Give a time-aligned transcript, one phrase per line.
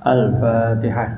[0.00, 1.08] الفاتحة.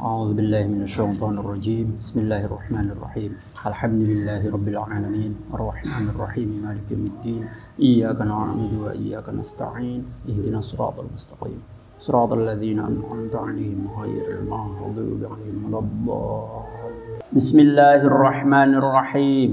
[0.00, 2.02] أعوذ بالله من الشيطان الرجيم.
[2.02, 3.30] بسم الله الرحمن الرحيم.
[3.62, 5.54] الحمد لله رب العالمين.
[5.54, 6.48] الرحمن الرحيم.
[6.66, 7.42] مالك يوم الدين.
[7.78, 10.02] إياك نعبد وإياك نستعين.
[10.26, 11.62] اهدنا الصراط المستقيم.
[12.02, 17.22] صراط الذين أنعمت عليهم غير المغضوب عليهم ولا الضالين.
[17.30, 19.52] بسم الله الرحمن الرحيم.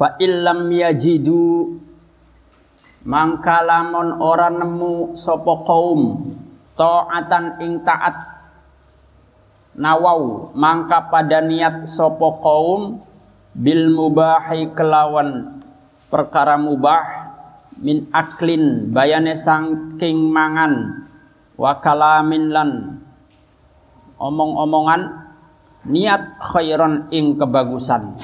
[0.00, 1.66] فإن لم يجدوا
[3.06, 6.34] mangka lamun ora nemu sapa kaum
[6.74, 8.34] taatan ing taat.
[9.76, 12.98] Nawau mangka pada niat sapa kaum
[13.54, 15.62] bil mubahi kelawan
[16.10, 17.30] perkara mubah
[17.78, 21.04] min aklin bayane sangking mangan
[21.60, 22.70] wa kalamin lan
[24.16, 25.28] omong-omongan
[25.86, 28.16] niat khairon ing kebagusan.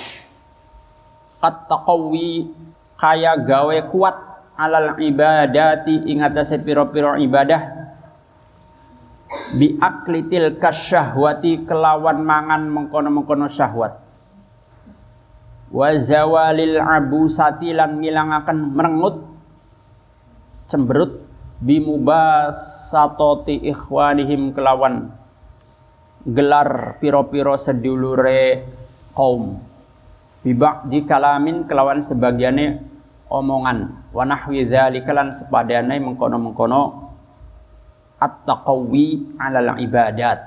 [1.42, 2.48] Taqawi
[2.96, 4.31] kaya gawe kuat
[4.62, 6.22] alal ibadati ing
[6.62, 7.62] pira-pira ibadah.
[9.56, 13.96] Bi aklitil kasyahwati kelawan mangan mengkono-mengkono syahwat.
[15.72, 19.16] Wa zawalil abusati lan ngilangaken merengut
[20.68, 21.24] cemberut.
[21.62, 25.14] Bi mubasatoti ikhwanihim kelawan
[26.26, 28.66] gelar piro-piro sedulure
[29.14, 29.62] kaum.
[30.42, 32.91] Bibak di kalamin kelawan sebagiannya
[33.32, 34.12] omongan.
[34.12, 36.82] Wa nahwi dzalika lan sepadane mengkono-mengkono
[38.20, 40.38] at-taqawi 'alal ibadat.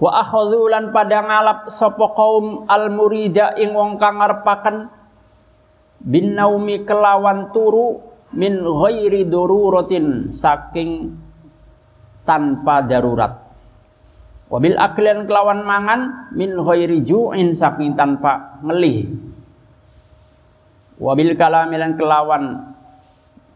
[0.00, 4.88] Wa akhadhu lan pada ngalap sapa kaum al murida ing wong kang ngarepaken
[6.00, 8.00] bin naumi kelawan turu
[8.32, 11.14] min ghairi daruratin saking
[12.24, 13.52] tanpa darurat.
[14.50, 19.29] Wabil aklian kelawan mangan min ghairi ju'in saking tanpa ngelih
[21.00, 22.76] wabil kalamilan kelawan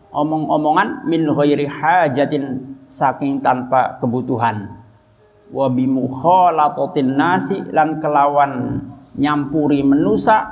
[0.08, 4.80] omong-omongan min ghairi hajatin saking tanpa kebutuhan.
[5.52, 8.80] Wa bi mukhalatatin nasi lan kelawan
[9.14, 10.50] nyampuri menusa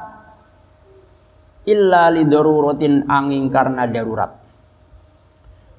[1.65, 4.31] illa li daruratin angin karena darurat.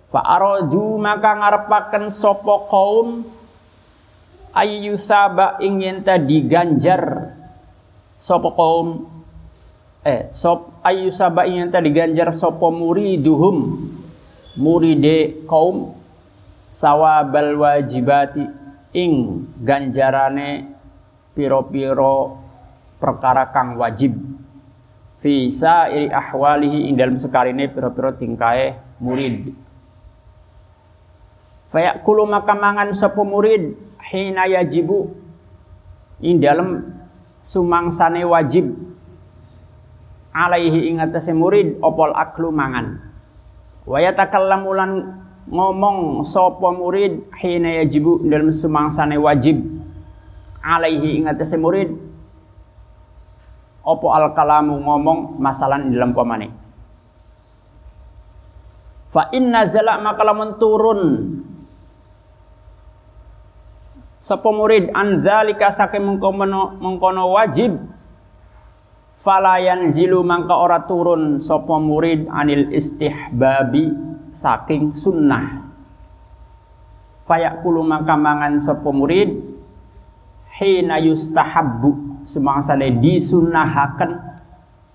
[0.09, 3.25] Fa aradu maka ngarepaken sapa kaum
[4.53, 7.33] ayyusaba ingin tadi ganjar
[8.21, 9.09] sapa kaum
[10.05, 13.89] eh sop ayu saba yang tadi ganjar sopo muriduhum.
[14.59, 15.97] Muride kaum
[16.69, 18.45] sawabal wajibati.
[18.93, 20.69] Ing ganjarane
[21.33, 22.37] piro-piro
[23.01, 24.13] perkara kang wajib.
[25.17, 29.55] Fi iri ahwalihi ing dalam sekarine piro-piro tingkae murid.
[31.73, 33.73] Fayakulu maka mangan sopo murid
[34.13, 35.09] hina yajibu.
[36.21, 36.85] Ing dalam
[37.41, 38.77] sumangsane wajib
[40.33, 42.99] alaihi ingatase murid opol aklu mangan.
[43.85, 44.01] Wa
[45.43, 49.59] ngomong sapa murid hina yajibu dalam sumangsane wajib.
[50.63, 51.93] Alaihi ingatase murid
[53.83, 56.63] opo al kalamu ngomong masalah dalam pamane
[59.13, 61.01] fa inna zala maka lamun turun.
[64.23, 67.75] Sapa murid an zalika saking mengkono mengkono wajib
[69.17, 73.93] falayan zilu mangka ora turun sopo murid anil istihbabi
[74.33, 75.63] saking sunnah.
[77.23, 79.31] Fayakulu mangka mangan sopo murid
[80.59, 84.11] hina yustahabbu semangsane disunnahaken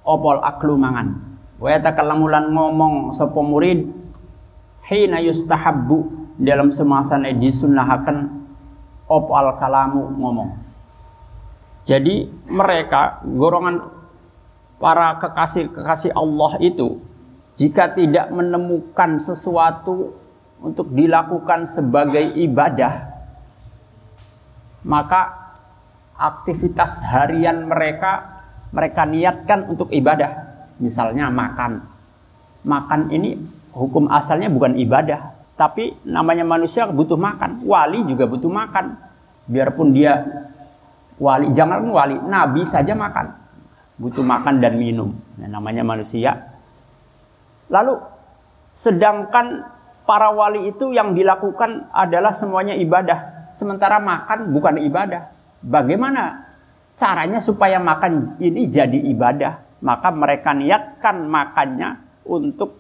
[0.05, 1.19] opol aklu mangan.
[1.59, 3.89] Wa yatakalamulan ngomong sopo murid
[4.87, 5.97] hina yustahabbu
[6.39, 8.31] dalam semangsane disunnahaken
[9.11, 10.51] opol kalamu ngomong.
[11.89, 13.98] Jadi mereka golongan
[14.79, 17.03] para kekasih-kekasih Allah itu
[17.59, 20.15] jika tidak menemukan sesuatu
[20.63, 23.19] untuk dilakukan sebagai ibadah
[24.87, 25.51] maka
[26.19, 30.49] aktivitas harian mereka mereka niatkan untuk ibadah.
[30.79, 31.83] Misalnya makan.
[32.63, 33.39] Makan ini
[33.75, 37.67] hukum asalnya bukan ibadah tapi namanya manusia butuh makan.
[37.67, 38.95] Wali juga butuh makan.
[39.49, 40.23] Biarpun dia
[41.19, 43.38] wali jangan wali nabi saja makan
[43.99, 45.13] butuh makan dan minum.
[45.37, 46.55] Nah, namanya manusia.
[47.69, 47.99] Lalu
[48.73, 49.67] sedangkan
[50.09, 55.35] para wali itu yang dilakukan adalah semuanya ibadah, sementara makan bukan ibadah.
[55.61, 56.49] Bagaimana
[56.95, 59.83] caranya supaya makan ini jadi ibadah?
[59.83, 62.79] Maka mereka niatkan makannya untuk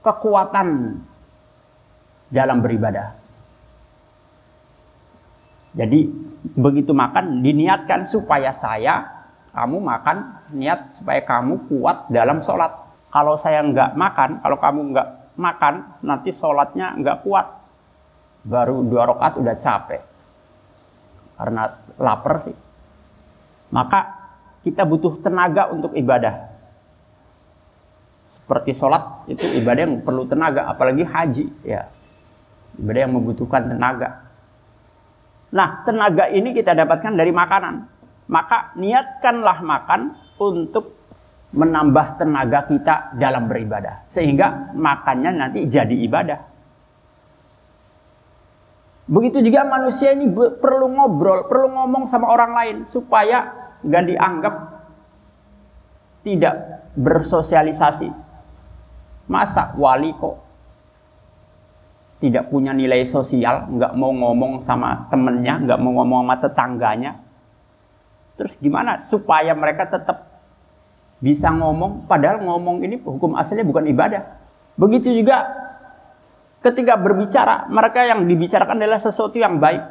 [0.00, 0.98] kekuatan
[2.30, 3.14] dalam beribadah.
[5.70, 6.02] Jadi
[6.56, 9.19] begitu makan diniatkan supaya saya
[9.50, 10.16] kamu makan
[10.54, 12.70] niat supaya kamu kuat dalam sholat.
[13.10, 15.74] Kalau saya nggak makan, kalau kamu nggak makan,
[16.06, 17.58] nanti sholatnya nggak kuat.
[18.40, 20.00] baru dua rakaat udah capek
[21.40, 22.56] karena lapar sih.
[23.72, 24.00] Maka
[24.60, 26.52] kita butuh tenaga untuk ibadah.
[28.28, 31.88] Seperti sholat itu ibadah yang perlu tenaga, apalagi haji ya.
[32.76, 34.28] Ibadah yang membutuhkan tenaga.
[35.50, 37.88] Nah, tenaga ini kita dapatkan dari makanan.
[38.30, 40.94] Maka niatkanlah makan untuk
[41.50, 44.06] menambah tenaga kita dalam beribadah.
[44.06, 46.40] Sehingga makannya nanti jadi ibadah.
[49.10, 53.50] Begitu juga manusia ini perlu ngobrol, perlu ngomong sama orang lain supaya
[53.82, 54.54] nggak dianggap
[56.22, 56.54] tidak
[56.94, 58.06] bersosialisasi.
[59.26, 60.38] Masa wali kok
[62.22, 67.12] tidak punya nilai sosial, nggak mau ngomong sama temennya, nggak mau ngomong sama tetangganya.
[68.40, 70.24] Terus gimana supaya mereka tetap
[71.20, 74.40] bisa ngomong, padahal ngomong ini hukum aslinya bukan ibadah.
[74.80, 75.44] Begitu juga
[76.64, 79.84] ketika berbicara, mereka yang dibicarakan adalah sesuatu yang baik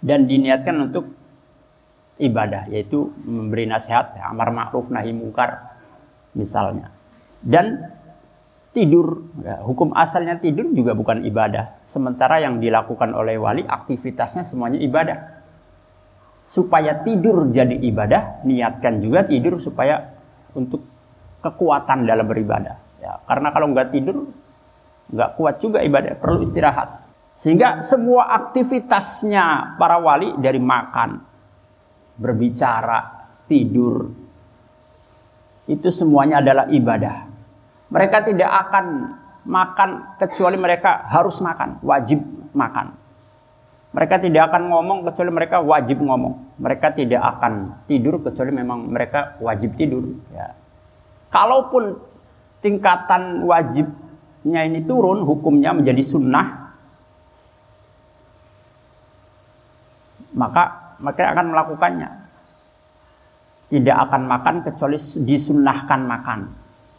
[0.00, 1.12] dan diniatkan untuk
[2.16, 5.76] ibadah, yaitu memberi nasihat, amar ma'ruf nahi mungkar
[6.32, 6.92] misalnya.
[7.44, 7.92] Dan
[8.72, 11.84] tidur, ya, hukum asalnya tidur juga bukan ibadah.
[11.84, 15.39] Sementara yang dilakukan oleh wali aktivitasnya semuanya ibadah.
[16.50, 20.18] Supaya tidur jadi ibadah, niatkan juga tidur supaya
[20.50, 20.82] untuk
[21.46, 22.74] kekuatan dalam beribadah.
[22.98, 24.26] Ya, karena kalau nggak tidur,
[25.14, 27.06] nggak kuat juga ibadah, perlu istirahat.
[27.30, 31.22] Sehingga semua aktivitasnya para wali dari makan,
[32.18, 34.10] berbicara, tidur,
[35.70, 37.30] itu semuanya adalah ibadah.
[37.94, 38.86] Mereka tidak akan
[39.46, 42.20] makan kecuali mereka harus makan, wajib
[42.52, 42.99] makan.
[43.90, 46.58] Mereka tidak akan ngomong kecuali mereka wajib ngomong.
[46.62, 50.14] Mereka tidak akan tidur kecuali memang mereka wajib tidur.
[50.30, 50.54] Ya.
[51.30, 51.98] Kalaupun
[52.62, 53.90] tingkatan wajib
[54.40, 56.72] nya ini turun hukumnya menjadi sunnah
[60.32, 62.10] maka mereka akan melakukannya
[63.68, 64.96] tidak akan makan kecuali
[65.28, 66.40] disunnahkan makan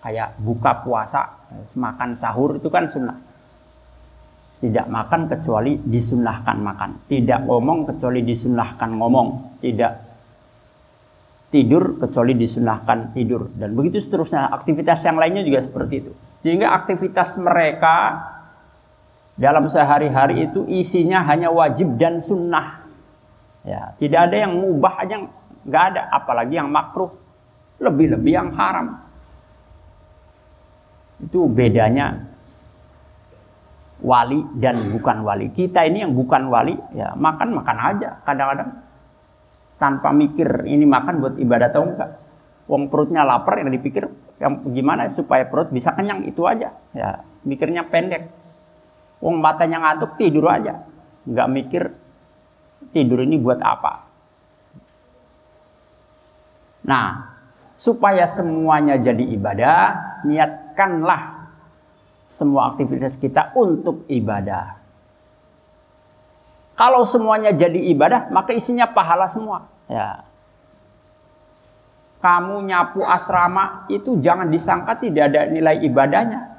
[0.05, 1.33] kayak buka puasa
[1.73, 3.17] makan sahur itu kan sunnah
[4.61, 6.89] tidak makan kecuali disunnahkan makan.
[7.09, 9.57] Tidak ngomong kecuali disunnahkan ngomong.
[9.57, 9.93] Tidak
[11.49, 13.49] tidur kecuali disunahkan tidur.
[13.57, 14.53] Dan begitu seterusnya.
[14.53, 16.11] Aktivitas yang lainnya juga seperti itu.
[16.45, 18.21] Sehingga aktivitas mereka
[19.33, 22.85] dalam sehari-hari itu isinya hanya wajib dan sunnah.
[23.65, 25.25] Ya, tidak ada yang mubah aja.
[25.65, 27.09] Nggak ada, apalagi yang makruh,
[27.81, 29.01] lebih-lebih yang haram.
[31.21, 32.30] Itu bedanya
[34.01, 35.53] wali dan bukan wali.
[35.53, 38.69] Kita ini yang bukan wali, ya makan makan aja kadang-kadang
[39.81, 42.11] tanpa mikir ini makan buat ibadah atau enggak.
[42.69, 44.05] Wong perutnya lapar yang dipikir
[44.37, 46.73] yang gimana supaya perut bisa kenyang itu aja.
[46.93, 48.29] Ya, mikirnya pendek.
[49.21, 50.85] Wong matanya ngantuk tidur aja.
[51.25, 51.83] Nggak mikir
[52.93, 54.05] tidur ini buat apa.
[56.81, 57.37] Nah,
[57.77, 59.81] supaya semuanya jadi ibadah,
[60.25, 61.40] niatkanlah
[62.31, 64.79] semua aktivitas kita untuk ibadah.
[66.79, 69.67] Kalau semuanya jadi ibadah, maka isinya pahala semua.
[69.91, 70.23] Ya,
[72.21, 76.53] kamu nyapu asrama itu jangan disangka tidak ada nilai ibadahnya.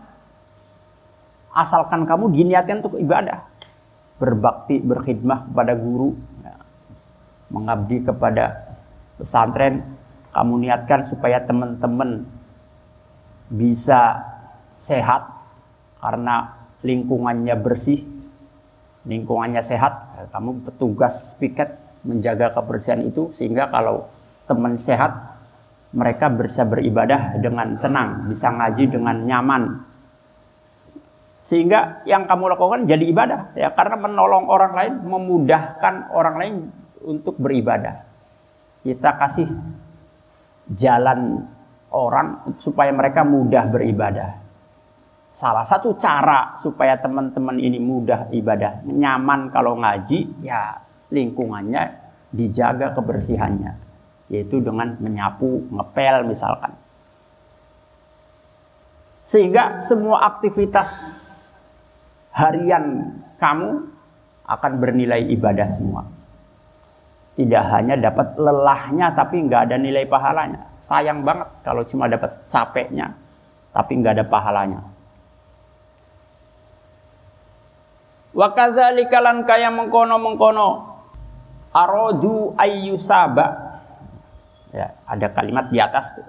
[1.54, 3.46] Asalkan kamu diniatkan untuk ibadah.
[4.18, 6.18] Berbakti, berkhidmah kepada guru.
[6.42, 6.58] Ya.
[7.54, 8.74] Mengabdi kepada
[9.22, 9.86] pesantren.
[10.34, 12.26] Kamu niatkan supaya teman-teman
[13.46, 14.18] bisa
[14.82, 15.30] sehat.
[16.02, 16.50] Karena
[16.82, 18.02] lingkungannya bersih.
[19.06, 20.26] Lingkungannya sehat.
[20.34, 23.30] Kamu petugas piket menjaga kebersihan itu.
[23.30, 24.10] Sehingga kalau
[24.50, 25.32] teman sehat,
[25.92, 29.62] mereka bisa beribadah dengan tenang, bisa ngaji dengan nyaman.
[31.42, 36.54] Sehingga yang kamu lakukan jadi ibadah ya karena menolong orang lain, memudahkan orang lain
[37.02, 38.06] untuk beribadah.
[38.82, 39.50] Kita kasih
[40.70, 41.42] jalan
[41.90, 44.41] orang supaya mereka mudah beribadah.
[45.32, 50.76] Salah satu cara supaya teman-teman ini mudah ibadah, nyaman kalau ngaji, ya
[51.08, 51.88] lingkungannya
[52.28, 53.72] dijaga kebersihannya
[54.32, 56.72] yaitu dengan menyapu, ngepel misalkan.
[59.24, 60.88] Sehingga semua aktivitas
[62.32, 63.92] harian kamu
[64.48, 66.08] akan bernilai ibadah semua.
[67.32, 70.68] Tidak hanya dapat lelahnya tapi nggak ada nilai pahalanya.
[70.80, 73.16] Sayang banget kalau cuma dapat capeknya
[73.72, 74.91] tapi nggak ada pahalanya.
[78.32, 80.92] Wa kadzalika lan kaya mengkono-mengkono.
[81.72, 83.72] Arodu ayyusaba.
[84.72, 86.24] Ya, ada kalimat di atas tuh.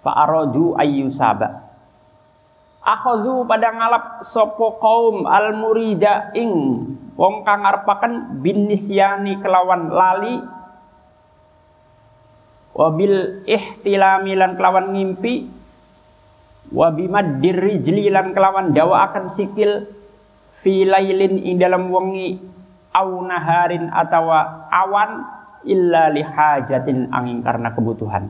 [0.00, 1.68] Fa'aradu ayyusaba.
[2.88, 6.48] akhadhu pada ngalap sopo kaum al murida ing
[7.18, 10.40] wong kang arepaken bin nisyani kelawan lali.
[12.72, 15.50] Wabil ihtilami lan kelawan ngimpi.
[16.68, 19.88] Wabimad dirijli lan kelawan dawa akan sikil
[20.58, 22.42] fi lailin ing dalam wengi
[22.90, 25.22] au naharin atawa awan
[25.62, 28.26] illa lihajatin angin karena kebutuhan.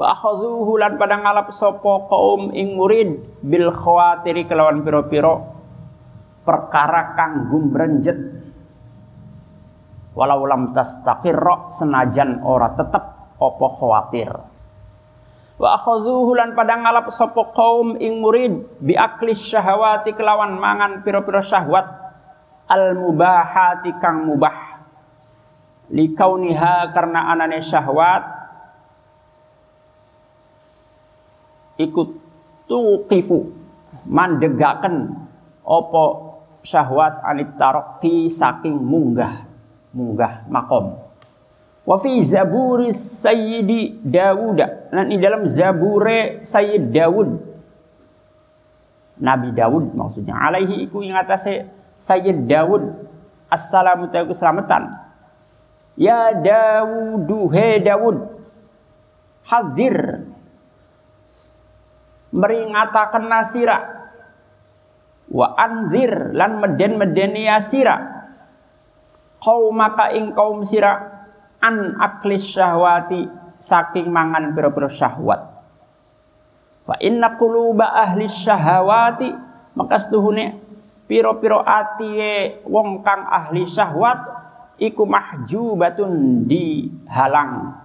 [0.00, 5.60] Wa akhadhuhu lan pada ngalap sapa kaum ing murid bil khawatiri kelawan piro-piro
[6.40, 8.16] perkara kang gumrenjet
[10.16, 13.04] walau lam tastaqirra senajan ora tetep
[13.36, 14.30] apa khawatir
[15.60, 21.44] wa akhadhuhu lan pada ngalap sapa kaum ing murid bi akli syahawati kelawan mangan piro-piro
[21.44, 21.84] syahwat
[22.64, 24.80] al mubahati kang mubah.
[25.90, 28.24] Likauniha karena anane syahwat
[31.76, 32.08] ikut
[32.64, 33.52] tuqifu
[34.08, 35.12] mandegaken
[35.66, 36.04] opo
[36.64, 39.44] syahwat anit tarokti saking munggah
[39.90, 41.09] munggah makom
[41.90, 44.62] wa fi zaburi sayyidi Dawud
[44.94, 47.50] dan di dalam zabure Sayyid Dawud.
[49.18, 50.38] Nabi Dawud maksudnya.
[50.38, 51.66] Alaihi iku ing atase
[51.98, 53.10] Sayyid Dawud.
[53.50, 54.94] Assalamu alaikum selamatan
[55.98, 58.38] ya Dawud he Dawud.
[59.50, 60.30] Hadir.
[62.30, 63.78] Meringatakan nasira.
[65.26, 67.98] Wa anzir lan meden medeni asira.
[69.42, 71.19] Kau maka ing kaum sira
[71.60, 73.28] an aklis syahwati
[73.60, 75.40] saking mangan pira-pira syahwat
[76.88, 79.30] fa inna quluba ahli syahwati
[79.76, 80.58] maka setuhune
[81.04, 84.18] piro-piro atiye wong kang ahli syahwat
[84.80, 87.76] iku mahjubatun dihalang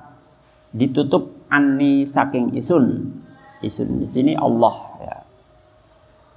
[0.72, 3.12] ditutup ani saking isun
[3.66, 5.16] isun di sini Allah ya.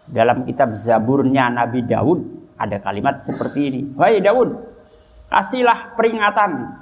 [0.08, 2.24] Dalam kitab Zaburnya Nabi Daud
[2.56, 3.80] ada kalimat seperti ini.
[3.92, 4.56] Wahai Daud,
[5.28, 6.80] kasihlah peringatan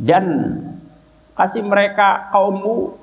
[0.00, 0.24] dan
[1.36, 2.96] kasih mereka kaummu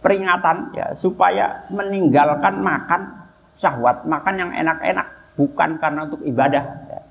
[0.00, 3.28] peringatan ya supaya meninggalkan makan
[3.60, 6.64] syahwat, makan yang enak-enak bukan karena untuk ibadah.
[6.88, 7.02] Ya.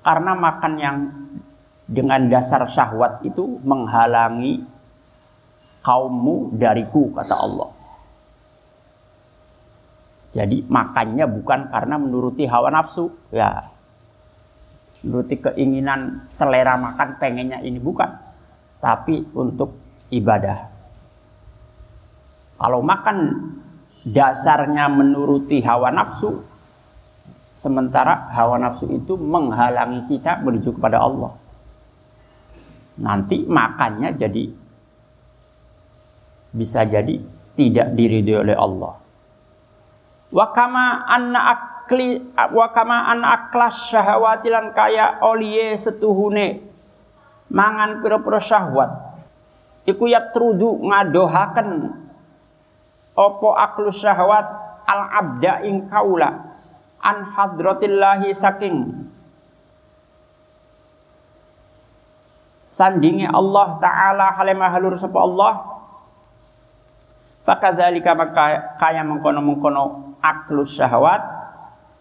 [0.00, 0.96] Karena makan yang
[1.88, 4.64] dengan dasar syahwat itu menghalangi
[5.80, 7.70] kaummu dariku kata Allah.
[10.30, 13.66] Jadi makannya bukan karena menuruti hawa nafsu, ya.
[15.00, 18.10] Menuruti keinginan selera makan pengennya ini bukan,
[18.84, 19.72] tapi untuk
[20.12, 20.68] ibadah.
[22.60, 23.16] Kalau makan
[24.04, 26.44] dasarnya menuruti hawa nafsu,
[27.56, 31.32] sementara hawa nafsu itu menghalangi kita menuju kepada Allah.
[33.00, 34.44] Nanti makannya jadi
[36.52, 37.16] bisa jadi
[37.56, 38.94] tidak diridhoi oleh Allah.
[40.30, 41.40] Wa kama anna
[41.90, 42.22] akli
[42.54, 46.62] wa kama an aklas syahwatilan kaya oliye setuhune.
[47.50, 48.94] Mangan pira-pira syahwat.
[49.90, 51.90] Iku trudu ngadohaken
[53.18, 54.46] opo aklu syahwat
[54.86, 56.30] al abda ing kaula
[57.02, 59.10] an hadratillahi saking
[62.70, 65.52] sandinge Allah taala halemah halur sapa Allah.
[67.42, 71.39] Fakadzalika maka kaya mengkono-mengkono aklu syahwat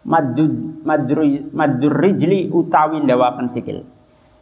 [0.04, 3.84] madud madru madurrijli utawi ndawaken sikil.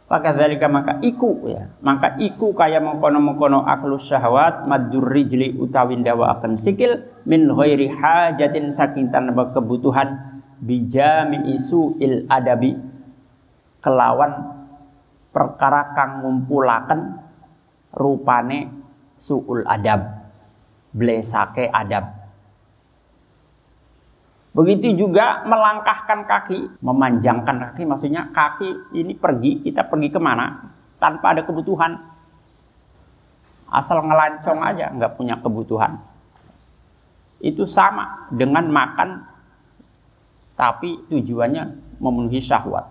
[0.08, 7.44] Fakadzalika maka iku ya, maka iku kaya mengkono-mengkono aklu syahwat madurrijli utawi ndawaken sikil min
[7.52, 12.74] ghairi hajatin saking tanpa kebutuhan bijami isu il adabi
[13.84, 14.58] kelawan
[15.30, 17.20] perkara kang ngumpulaken
[17.94, 18.72] rupane
[19.14, 20.24] suul adab
[20.90, 22.17] blesake adab.
[24.58, 31.30] Begitu juga melangkahkan kaki, memanjangkan kaki, maksudnya kaki ini pergi, kita pergi ke mana tanpa
[31.30, 31.94] ada kebutuhan.
[33.70, 36.02] Asal ngelancong aja, nggak punya kebutuhan.
[37.38, 39.30] Itu sama dengan makan,
[40.58, 42.90] tapi tujuannya memenuhi syahwat.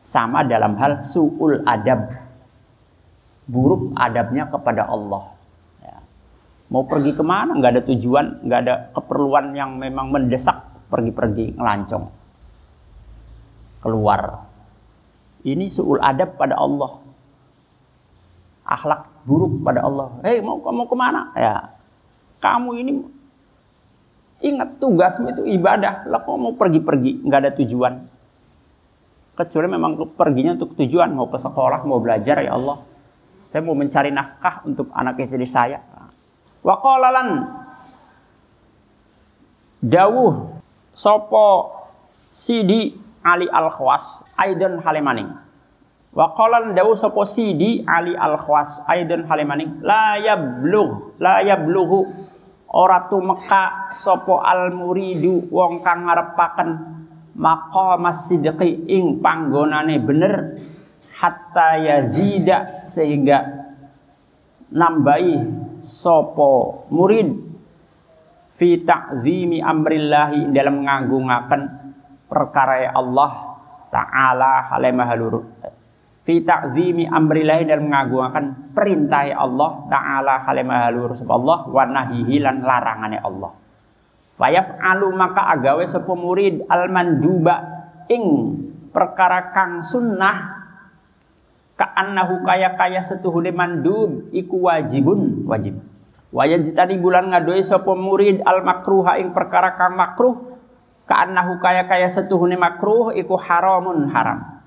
[0.00, 2.08] Sama dalam hal su'ul adab,
[3.44, 5.31] buruk adabnya kepada Allah.
[6.72, 7.52] Mau pergi ke mana?
[7.52, 10.56] Nggak ada tujuan, nggak ada keperluan yang memang mendesak
[10.88, 12.08] pergi-pergi ngelancong.
[13.84, 14.48] Keluar.
[15.44, 16.96] Ini suul adab pada Allah.
[18.64, 20.16] Akhlak buruk pada Allah.
[20.24, 21.28] Hei mau kamu ke mana?
[21.36, 21.76] Ya,
[22.40, 22.92] kamu ini
[24.40, 26.08] ingat tugasmu itu ibadah.
[26.08, 27.20] Lah kok mau pergi-pergi?
[27.20, 27.94] Nggak ada tujuan.
[29.36, 31.12] Kecuali memang perginya untuk tujuan.
[31.12, 32.80] Mau ke sekolah, mau belajar ya Allah.
[33.52, 35.92] Saya mau mencari nafkah untuk anak istri saya
[36.62, 37.50] Wa qalalan
[39.82, 40.58] dawuh
[40.94, 41.78] sopo
[42.32, 45.30] Sidi Ali Al Khwas Aidon Halemaning.
[46.12, 52.04] Wa qala dawu sapa Sidi Ali Al Khwas Aidon Halemaning la yablugh la yablughu
[52.68, 56.70] ora tumeka sapa al muridu wong kang ngarepaken
[57.36, 60.60] maqam sidqi ing panggonane bener
[61.16, 63.48] hatta yazida sehingga
[64.68, 67.34] nambahi sopo murid
[68.54, 71.62] fi ta'zimi amrillahi dalam ngagungaken
[72.30, 73.58] perkara Allah
[73.90, 75.42] taala halemahalur
[76.22, 83.52] fi ta'zimi amrillahi dalam ngagungaken perintah Allah taala halemahalur Allah wa nahihi lan larangane Allah.
[84.38, 87.60] Fayaf'alu maka agawe sapa murid al manduba
[88.08, 88.56] ing
[88.94, 90.61] perkara kang sunnah
[91.76, 95.80] ka'annahu kaya kaya setuhune mandub iku wajibun wajib
[96.32, 100.56] Wayan jitani bulan ngadoi sopo murid al makruha ing perkara kang makruh
[101.04, 104.64] ka'annahu kaya kaya setuhune makruh iku haramun haram.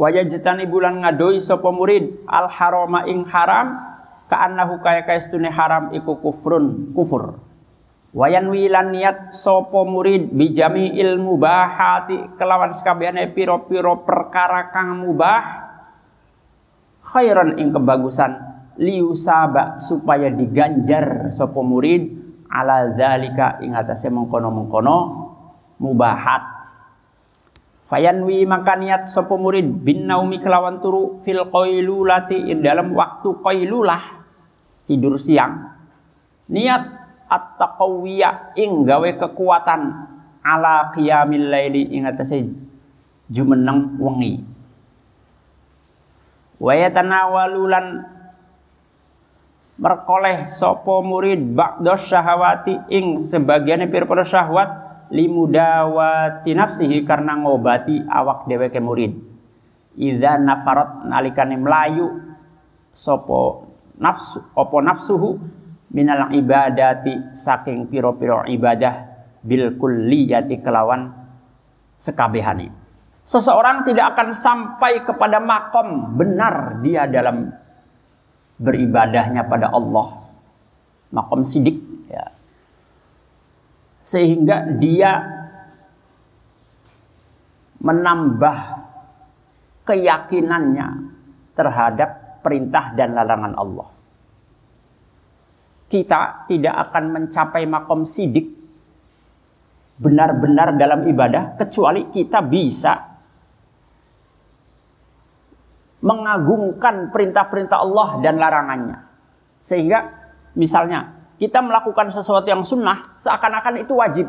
[0.00, 3.76] Wayan jitani bulan ngadoi sopo murid al harama ing haram
[4.32, 7.36] ka'annahu kaya kaya setuhune haram iku kufrun kufur.
[8.16, 15.44] Wayan wilan niat sopo murid bijami ilmu bahati kelawan sekabehane piro-piro perkara kang mubah
[17.04, 18.40] khairan ing kebagusan
[18.80, 22.16] liusaba supaya diganjar sapa murid
[22.48, 24.96] ala zalika ing atase mengkono-mengkono
[25.76, 26.56] mubahat.
[27.84, 34.24] Fayanwi maka niat sapa murid bin naumi kelawan turu fil qailulati ing dalam waktu qailulah
[34.88, 35.76] tidur siang.
[36.48, 36.95] Niat
[37.26, 39.82] at-taqawiyya ing gawe kekuatan
[40.46, 42.46] ala qiyamil laili ing atase
[43.26, 44.42] jumeneng wengi.
[46.56, 48.06] Wa yatanawalulan
[49.76, 58.80] merkoleh sopo murid ba'dos syahwati ing sebagian pira-pira syahwat limudawati nafsihi karena ngobati awak dheweke
[58.80, 59.12] murid.
[59.96, 62.20] Idza nafarat nalikane melayu
[62.96, 63.68] sopo
[64.00, 65.40] nafsu opo nafsuhu
[65.92, 68.94] minal ibadati saking piro-piro ibadah
[69.46, 71.14] bil kulliyati kelawan
[71.96, 72.86] sekabehane
[73.26, 77.50] seseorang tidak akan sampai kepada makom benar dia dalam
[78.56, 80.24] beribadahnya pada Allah.
[81.06, 81.78] Makom sidik
[82.10, 82.34] ya.
[84.02, 85.22] sehingga dia
[87.78, 88.56] menambah
[89.86, 90.86] keyakinannya
[91.54, 93.88] terhadap perintah dan larangan Allah
[95.86, 98.50] kita tidak akan mencapai makom sidik
[99.96, 103.16] benar-benar dalam ibadah kecuali kita bisa
[106.04, 108.98] mengagungkan perintah-perintah Allah dan larangannya.
[109.64, 110.06] Sehingga
[110.54, 114.26] misalnya kita melakukan sesuatu yang sunnah seakan-akan itu wajib.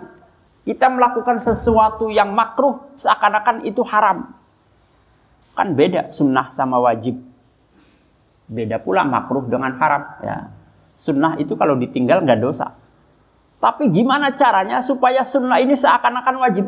[0.65, 4.36] Kita melakukan sesuatu yang makruh seakan-akan itu haram.
[5.56, 7.15] Kan beda sunnah sama wajib.
[8.48, 10.04] Beda pula makruh dengan haram.
[10.24, 10.57] Ya.
[10.97, 12.73] Sunnah itu kalau ditinggal nggak dosa.
[13.62, 16.65] Tapi gimana caranya supaya sunnah ini seakan-akan wajib?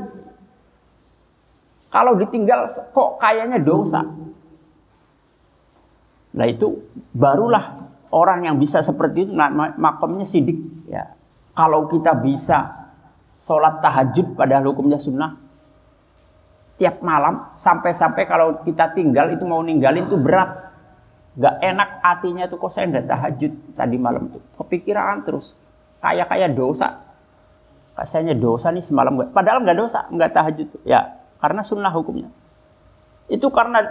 [1.90, 4.06] Kalau ditinggal kok kayaknya dosa.
[6.30, 11.18] Nah itu barulah orang yang bisa seperti itu nah, makomnya sidik ya.
[11.58, 12.94] Kalau kita bisa
[13.42, 15.50] sholat tahajud pada hukumnya sunnah
[16.80, 20.69] tiap malam sampai-sampai kalau kita tinggal itu mau ninggalin itu berat
[21.40, 24.44] gak enak hatinya tuh kok saya nggak tahajud tadi malam tuh.
[24.60, 25.56] Kepikiran terus.
[26.04, 27.00] Kayak kayak dosa.
[27.96, 30.82] Kayaknya dosa nih semalam gue padahal nggak dosa nggak tahajud tuh.
[30.84, 32.28] Ya karena sunnah hukumnya.
[33.32, 33.88] Itu karena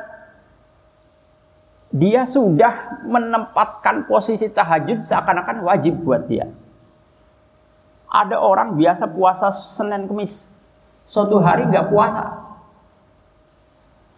[1.88, 6.52] dia sudah menempatkan posisi tahajud seakan-akan wajib buat dia.
[8.08, 10.52] Ada orang biasa puasa Senin Kemis,
[11.08, 12.47] suatu hari nggak puasa.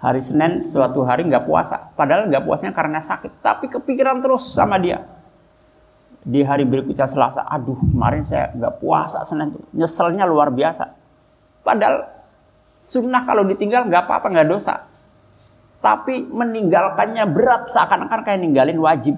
[0.00, 4.80] Hari Senin suatu hari nggak puasa, padahal nggak puasanya karena sakit, tapi kepikiran terus sama
[4.80, 5.04] dia.
[6.24, 10.96] Di hari berikutnya Selasa, aduh kemarin saya nggak puasa Senin, nyeselnya luar biasa.
[11.60, 12.08] Padahal
[12.88, 14.90] sunnah kalau ditinggal nggak apa-apa nggak dosa
[15.80, 19.16] tapi meninggalkannya berat seakan-akan kayak ninggalin wajib.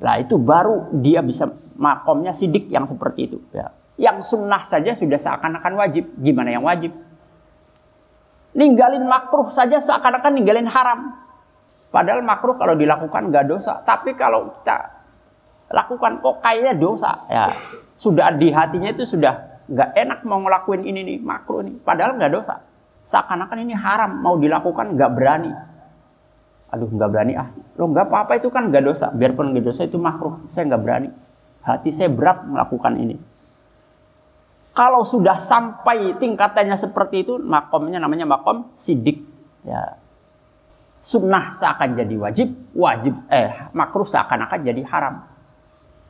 [0.00, 3.38] Nah itu baru dia bisa makomnya sidik yang seperti itu.
[3.56, 3.72] Ya.
[3.96, 6.12] Yang sunnah saja sudah seakan-akan wajib.
[6.20, 6.92] Gimana yang wajib?
[8.54, 11.14] Ninggalin makruh saja seakan-akan ninggalin haram.
[11.90, 13.82] Padahal makruh kalau dilakukan nggak dosa.
[13.82, 14.78] Tapi kalau kita
[15.74, 17.18] lakukan kok kayaknya dosa.
[17.26, 17.50] Ya
[17.98, 21.74] sudah di hatinya itu sudah nggak enak mau ngelakuin ini nih makruh nih.
[21.82, 22.62] Padahal nggak dosa
[23.04, 25.52] seakan-akan ini haram mau dilakukan nggak berani
[26.72, 30.00] aduh nggak berani ah lo nggak apa-apa itu kan nggak dosa biarpun nggak dosa itu
[30.00, 31.08] makruh saya nggak berani
[31.62, 33.20] hati saya berat melakukan ini
[34.74, 39.22] Kalau sudah sampai tingkatannya seperti itu, makomnya namanya makom sidik.
[39.62, 40.02] Ya.
[40.98, 45.20] Sunnah seakan jadi wajib, wajib eh makruh seakan-akan jadi haram.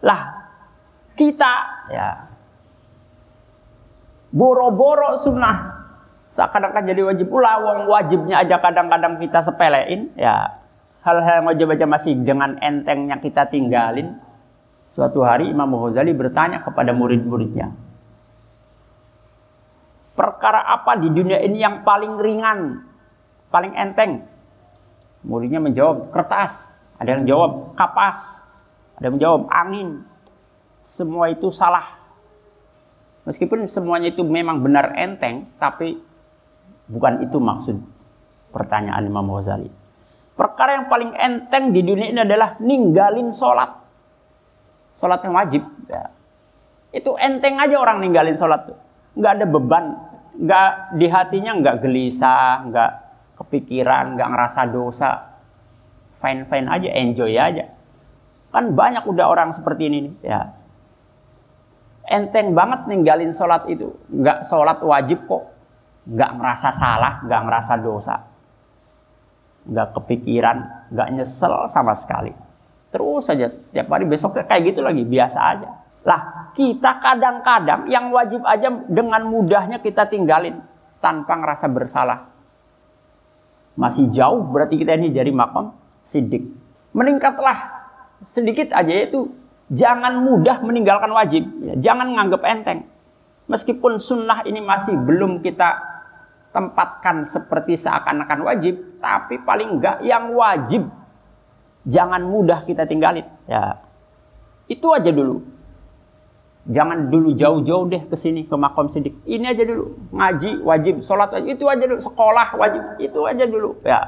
[0.00, 0.44] Lah
[1.14, 1.53] kita
[1.90, 2.31] ya
[4.35, 5.87] boro-boro sunnah
[6.27, 10.59] seakan-akan jadi wajib pula wong wajibnya aja kadang-kadang kita sepelein ya
[11.07, 14.18] hal-hal yang wajib aja masih dengan entengnya kita tinggalin
[14.90, 17.70] suatu hari Imam Ghazali bertanya kepada murid-muridnya
[20.14, 22.87] perkara apa di dunia ini yang paling ringan,
[23.50, 24.22] paling enteng?
[25.27, 28.46] Muridnya menjawab kertas, ada yang jawab kapas,
[28.96, 30.07] ada yang menjawab angin.
[30.85, 31.98] Semua itu salah.
[33.24, 35.98] Meskipun semuanya itu memang benar enteng, tapi
[36.87, 37.81] bukan itu maksud
[38.53, 39.72] pertanyaan Imam Ghazali.
[40.35, 43.70] Perkara yang paling enteng di dunia ini adalah ninggalin sholat.
[44.92, 45.62] Sholat yang wajib.
[45.88, 46.12] Ya.
[46.92, 48.84] Itu enteng aja orang ninggalin sholat tuh
[49.14, 49.85] nggak ada beban,
[50.38, 52.90] nggak di hatinya nggak gelisah, nggak
[53.38, 55.11] kepikiran, nggak ngerasa dosa,
[56.22, 57.70] fine fine aja, enjoy aja.
[58.55, 60.42] Kan banyak udah orang seperti ini nih, ya.
[62.05, 65.50] Enteng banget ninggalin sholat itu, nggak sholat wajib kok,
[66.05, 68.16] nggak ngerasa salah, nggak ngerasa dosa,
[69.64, 70.59] nggak kepikiran,
[70.92, 72.31] nggak nyesel sama sekali.
[72.94, 75.68] Terus saja tiap hari besoknya kayak gitu lagi, biasa aja.
[76.05, 76.20] Lah,
[76.55, 80.62] kita kadang-kadang yang wajib aja dengan mudahnya kita tinggalin
[81.03, 82.31] tanpa ngerasa bersalah.
[83.75, 85.75] Masih jauh berarti kita ini dari makom
[86.07, 86.47] sidik.
[86.95, 87.75] Meningkatlah
[88.23, 89.35] sedikit aja itu
[89.69, 91.43] jangan mudah meninggalkan wajib.
[91.61, 92.87] Ya, jangan nganggap enteng.
[93.51, 95.93] Meskipun sunnah ini masih belum kita
[96.55, 100.87] tempatkan seperti seakan-akan wajib, tapi paling enggak yang wajib
[101.85, 103.27] jangan mudah kita tinggalin.
[103.45, 103.83] Ya,
[104.71, 105.45] itu aja dulu.
[106.64, 109.12] Jangan dulu jauh-jauh deh ke sini ke makom sidik.
[109.29, 109.85] Ini aja dulu
[110.16, 114.00] ngaji wajib, sholat wajib, itu aja dulu sekolah wajib, itu aja dulu ya.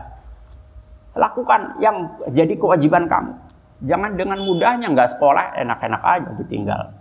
[1.13, 3.37] Lakukan yang jadi kewajiban kamu.
[3.85, 6.97] Jangan dengan mudahnya nggak sekolah enak-enak aja ditinggal,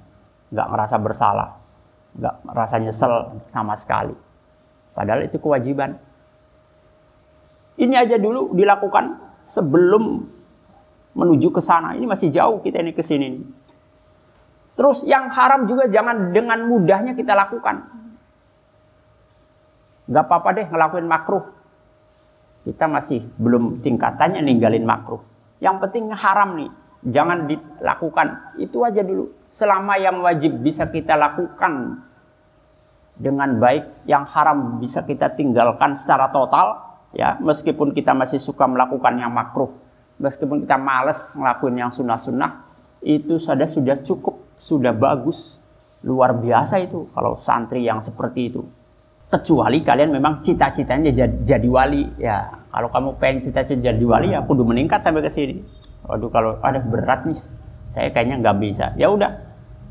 [0.52, 1.50] nggak ngerasa bersalah,
[2.20, 3.14] nggak merasa nyesel
[3.48, 4.16] sama sekali.
[4.92, 5.96] Padahal itu kewajiban.
[7.80, 10.24] Ini aja dulu dilakukan sebelum
[11.16, 11.96] menuju ke sana.
[11.96, 13.40] Ini masih jauh kita ini ke sini.
[14.76, 17.88] Terus yang haram juga jangan dengan mudahnya kita lakukan.
[20.06, 21.44] Gak apa-apa deh ngelakuin makruh.
[22.68, 25.24] Kita masih belum tingkatannya ninggalin makruh.
[25.64, 26.72] Yang penting haram nih.
[27.08, 28.58] Jangan dilakukan.
[28.60, 29.32] Itu aja dulu.
[29.48, 32.04] Selama yang wajib bisa kita lakukan
[33.16, 36.84] dengan baik, yang haram bisa kita tinggalkan secara total.
[37.16, 39.72] Ya, meskipun kita masih suka melakukan yang makruh,
[40.20, 42.68] meskipun kita males ngelakuin yang sunnah-sunnah,
[43.00, 45.60] itu sudah sudah cukup sudah bagus,
[46.06, 48.62] luar biasa itu kalau santri yang seperti itu.
[49.26, 51.10] Kecuali kalian memang cita-citanya
[51.42, 52.46] jadi, wali, ya.
[52.70, 55.66] Kalau kamu pengen cita-cita jadi wali, ya kudu meningkat sampai ke sini.
[56.06, 57.40] Waduh, kalau ada berat nih,
[57.90, 58.94] saya kayaknya nggak bisa.
[58.94, 59.34] Ya udah,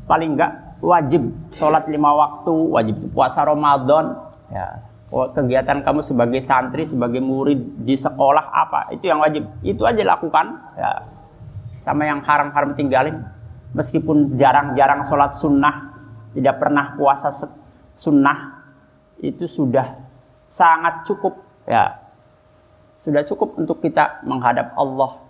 [0.07, 4.15] paling nggak wajib sholat lima waktu, wajib puasa Ramadan,
[4.47, 4.79] ya.
[5.11, 9.43] Kegiatan kamu sebagai santri, sebagai murid di sekolah apa, itu yang wajib.
[9.67, 10.45] Itu aja lakukan,
[10.79, 10.91] ya.
[11.83, 13.19] Sama yang haram-haram tinggalin,
[13.75, 15.91] meskipun jarang-jarang sholat sunnah,
[16.31, 17.27] tidak pernah puasa
[17.93, 18.63] sunnah,
[19.19, 19.99] itu sudah
[20.47, 21.99] sangat cukup ya.
[23.03, 25.21] Sudah cukup untuk kita menghadap Allah.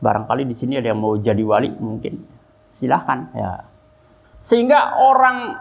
[0.00, 2.24] Barangkali di sini ada yang mau jadi wali mungkin.
[2.72, 3.68] Silahkan ya.
[4.40, 5.54] Sehingga orang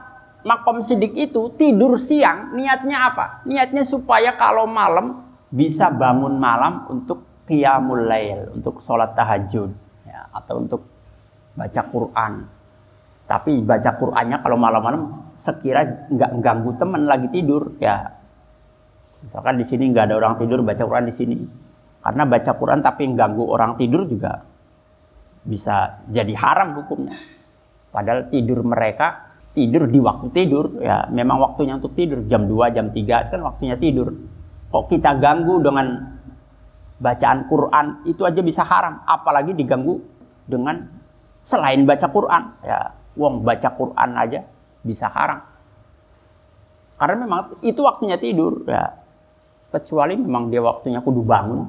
[0.47, 3.25] makom sidik itu tidur siang niatnya apa?
[3.45, 9.75] Niatnya supaya kalau malam bisa bangun malam untuk qiyamul lail, untuk sholat tahajud
[10.07, 10.81] ya, atau untuk
[11.55, 12.33] baca Quran.
[13.27, 18.11] Tapi baca Qurannya kalau malam-malam sekira nggak ganggu teman lagi tidur ya.
[19.23, 21.37] Misalkan di sini nggak ada orang tidur baca Quran di sini.
[22.01, 24.43] Karena baca Quran tapi ganggu orang tidur juga
[25.47, 27.15] bisa jadi haram hukumnya.
[27.93, 32.91] Padahal tidur mereka tidur di waktu tidur ya memang waktunya untuk tidur jam 2 jam
[32.91, 34.11] 3 kan waktunya tidur.
[34.71, 35.87] Kok kita ganggu dengan
[37.01, 39.99] bacaan Quran itu aja bisa haram apalagi diganggu
[40.45, 41.00] dengan
[41.41, 44.39] selain baca Quran ya wong baca Quran aja
[44.81, 45.41] bisa haram.
[46.97, 48.93] Karena memang itu waktunya tidur ya.
[49.71, 51.65] Kecuali memang dia waktunya kudu bangun.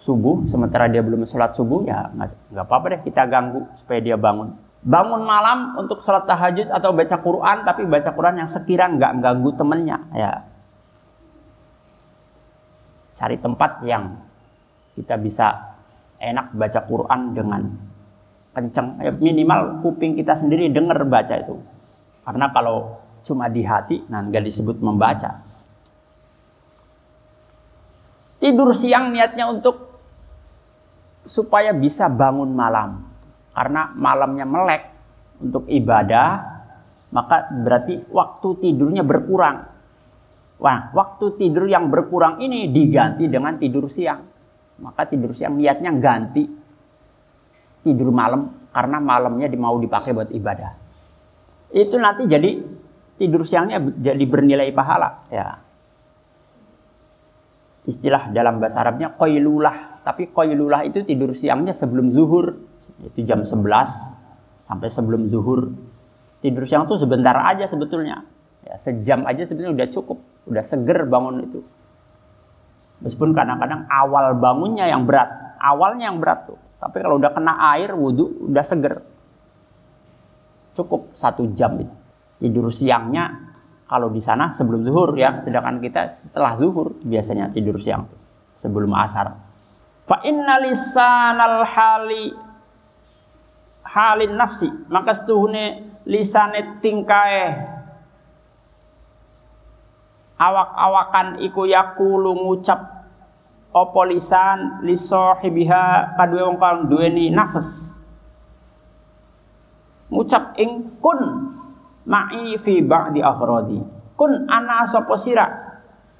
[0.00, 4.56] Subuh sementara dia belum sholat subuh ya nggak apa-apa deh kita ganggu supaya dia bangun.
[4.84, 9.50] Bangun malam untuk sholat tahajud atau baca Quran tapi baca Quran yang sekira nggak ganggu
[9.52, 10.32] temennya ya.
[13.14, 14.16] Cari tempat yang
[14.96, 15.73] kita bisa
[16.18, 17.62] enak baca Quran dengan
[18.54, 19.02] kenceng.
[19.02, 21.58] Ya, minimal kuping kita sendiri dengar baca itu.
[22.24, 25.42] Karena kalau cuma di hati, nah nggak disebut membaca.
[28.38, 29.96] Tidur siang niatnya untuk
[31.24, 33.08] supaya bisa bangun malam.
[33.54, 34.82] Karena malamnya melek
[35.40, 36.42] untuk ibadah,
[37.14, 39.70] maka berarti waktu tidurnya berkurang.
[40.58, 44.33] Wah, waktu tidur yang berkurang ini diganti dengan tidur siang.
[44.82, 46.44] Maka tidur siang niatnya ganti
[47.84, 50.72] tidur malam karena malamnya mau dipakai buat ibadah.
[51.70, 52.58] Itu nanti jadi
[53.20, 55.62] tidur siangnya jadi bernilai pahala, ya.
[57.84, 62.56] Istilah dalam bahasa Arabnya koilulah, tapi koilulah itu tidur siangnya sebelum zuhur,
[63.04, 63.60] itu jam 11
[64.64, 65.70] sampai sebelum zuhur.
[66.40, 68.24] Tidur siang tuh sebentar aja sebetulnya.
[68.64, 71.60] Ya, sejam aja sebetulnya udah cukup, udah seger bangun itu.
[73.02, 76.58] Meskipun kadang-kadang awal bangunnya yang berat, awalnya yang berat tuh.
[76.78, 79.02] Tapi kalau udah kena air wudhu udah seger.
[80.74, 81.94] Cukup satu jam itu.
[82.44, 83.54] Tidur siangnya
[83.88, 88.18] kalau di sana sebelum zuhur ya, sedangkan kita setelah zuhur biasanya tidur siang tuh
[88.52, 89.32] sebelum asar.
[90.04, 92.36] Fa inna lisanal hali
[93.94, 97.73] halin nafsi maka setuhune lisane tingkae
[100.38, 102.80] awak-awakan iku yakulu ngucap
[103.74, 106.14] apa lisan li sahibiha?
[106.14, 107.98] Kadue wong kang duweni nafas.
[110.14, 111.20] Ngucap ing kun
[112.06, 113.80] ma'i fi ba'di akhradi
[114.14, 115.46] kun ana sapa sira?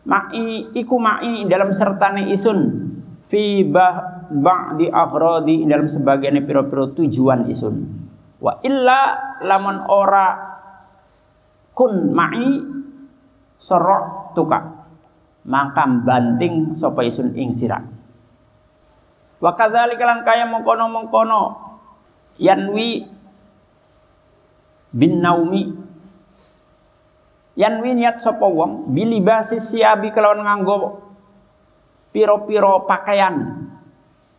[0.05, 2.91] Ma'i iku ma'i dalam sertane isun.
[3.25, 8.05] Fi ba'di akhradi dalam sebagian piro-piro tujuan isun.
[8.37, 10.29] Wa illa lamun ora
[11.73, 12.75] kun ma'i
[13.65, 14.61] sorok tuka
[15.49, 17.81] maka banting sapa isun ing sira
[19.45, 21.61] wa kadzalika lan kaya mengkono-mengkono.
[22.41, 23.05] Yanwi
[24.91, 25.69] bin naumi.
[27.55, 28.91] Yanwi niat sapa wong?
[28.91, 31.05] Bilibasi siabi kelawan nganggo
[32.11, 33.69] piro-piro pakaian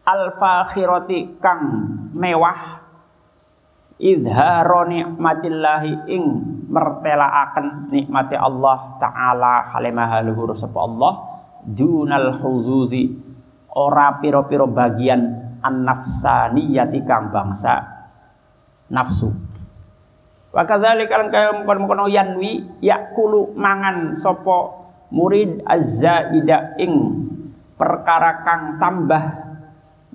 [0.03, 1.61] al-fakhirati kang
[2.17, 2.81] mewah.
[3.95, 6.23] Idharo nikmatillahi ing
[6.75, 11.13] mertelaaken nikmati Allah taala halimah luhur sapa Allah
[11.63, 13.15] dunal huzuzi
[13.71, 15.23] ora piro-piro bagian
[15.63, 17.79] an-nafsaniyati kang bangsa
[18.91, 19.31] nafsu.
[20.51, 27.23] Wa kadzalika lan kaya mengkono yanwi yakulu mangan sapa murid azzaida ing
[27.75, 29.23] perkara kang tambah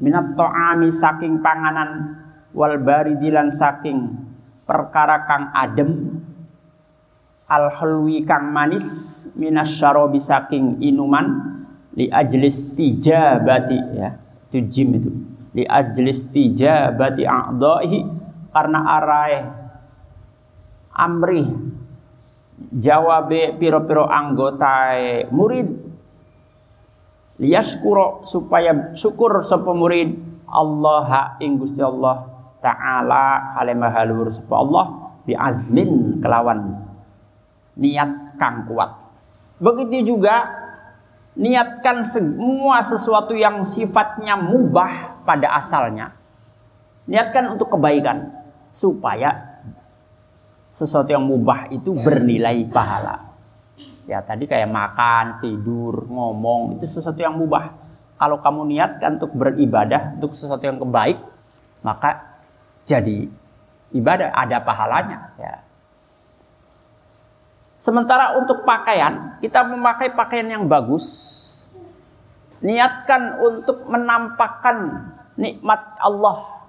[0.00, 2.16] minat ta'ami saking panganan
[2.56, 4.16] wal baridilan saking
[4.64, 6.22] perkara kang adem
[7.50, 11.58] al halwi kang manis minas syarobi saking inuman
[11.98, 14.14] li ajlis tijabati ya
[14.46, 15.10] itu jim itu
[15.58, 17.98] li ajlis tijabati a'dhahi
[18.54, 19.34] karena arai
[20.94, 21.42] amri
[22.70, 24.94] jawabe piro-piro anggota
[25.34, 25.74] murid
[27.42, 30.14] liyaskuro supaya syukur sapa murid
[30.46, 34.86] Allah ing Gusti Allah ta'ala halimah halur sapa Allah
[35.24, 36.89] bi azmin kelawan
[37.80, 38.92] niat kang kuat.
[39.56, 40.46] Begitu juga
[41.34, 46.12] niatkan semua sesuatu yang sifatnya mubah pada asalnya.
[47.08, 48.28] Niatkan untuk kebaikan
[48.70, 49.64] supaya
[50.70, 53.32] sesuatu yang mubah itu bernilai pahala.
[54.06, 57.74] Ya tadi kayak makan, tidur, ngomong itu sesuatu yang mubah.
[58.20, 61.18] Kalau kamu niatkan untuk beribadah untuk sesuatu yang kebaik,
[61.80, 62.40] maka
[62.84, 63.26] jadi
[63.96, 65.69] ibadah ada pahalanya ya.
[67.80, 71.08] Sementara untuk pakaian, kita memakai pakaian yang bagus.
[72.60, 75.08] Niatkan untuk menampakkan
[75.40, 76.60] nikmat Allah.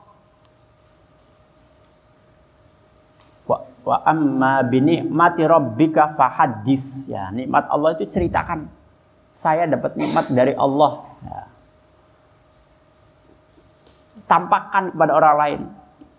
[3.44, 7.04] Wa, wa amma binikmati rabbika fahaddis.
[7.12, 8.72] Ya, nikmat Allah itu ceritakan.
[9.36, 11.12] Saya dapat nikmat dari Allah.
[11.28, 11.42] Ya.
[14.32, 15.62] Tampakkan kepada orang lain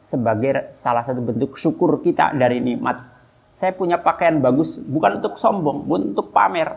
[0.05, 3.12] sebagai salah satu bentuk syukur kita dari nikmat.
[3.53, 6.73] Saya punya pakaian bagus bukan untuk sombong, bukan untuk pamer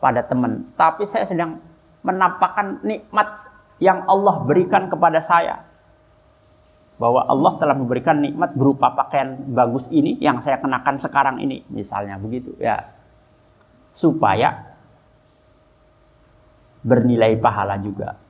[0.00, 1.60] pada teman, tapi saya sedang
[2.00, 3.48] menampakkan nikmat
[3.80, 5.64] yang Allah berikan kepada saya.
[7.00, 12.20] Bahwa Allah telah memberikan nikmat berupa pakaian bagus ini yang saya kenakan sekarang ini, misalnya
[12.20, 12.92] begitu ya.
[13.88, 14.76] Supaya
[16.84, 18.29] bernilai pahala juga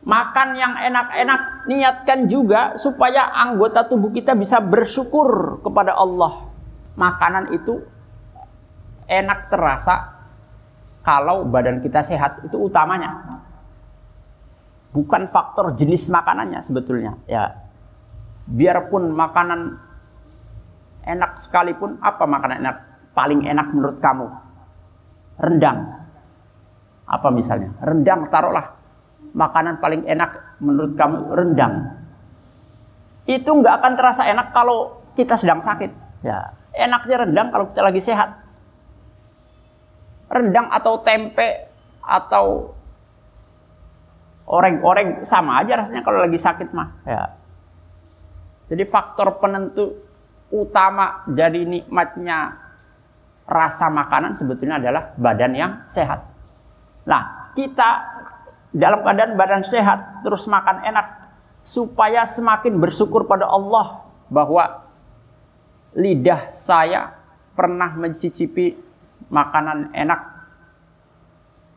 [0.00, 6.48] makan yang enak-enak niatkan juga supaya anggota tubuh kita bisa bersyukur kepada Allah
[6.96, 7.84] makanan itu
[9.04, 10.20] enak terasa
[11.04, 13.40] kalau badan kita sehat itu utamanya
[14.96, 17.60] bukan faktor jenis makanannya sebetulnya ya
[18.48, 19.90] biarpun makanan
[21.00, 22.76] Enak sekalipun apa makanan enak?
[23.16, 24.26] Paling enak menurut kamu?
[25.40, 25.78] Rendang.
[27.08, 27.72] Apa misalnya?
[27.80, 28.76] Rendang taruhlah.
[29.30, 31.74] Makanan paling enak menurut kamu rendang.
[33.30, 35.90] Itu nggak akan terasa enak kalau kita sedang sakit.
[36.26, 38.34] Ya, enaknya rendang kalau kita lagi sehat.
[40.30, 41.70] Rendang atau tempe
[42.02, 42.74] atau
[44.50, 46.88] oreng-oreng sama aja rasanya kalau lagi sakit mah.
[47.06, 47.22] Ya.
[48.70, 49.94] Jadi faktor penentu
[50.50, 52.58] utama jadi nikmatnya
[53.46, 56.22] rasa makanan sebetulnya adalah badan yang sehat.
[57.06, 58.19] Nah, kita
[58.70, 61.06] dalam keadaan badan sehat terus makan enak
[61.60, 64.86] supaya semakin bersyukur pada Allah bahwa
[65.98, 67.18] lidah saya
[67.52, 68.78] pernah mencicipi
[69.28, 70.20] makanan enak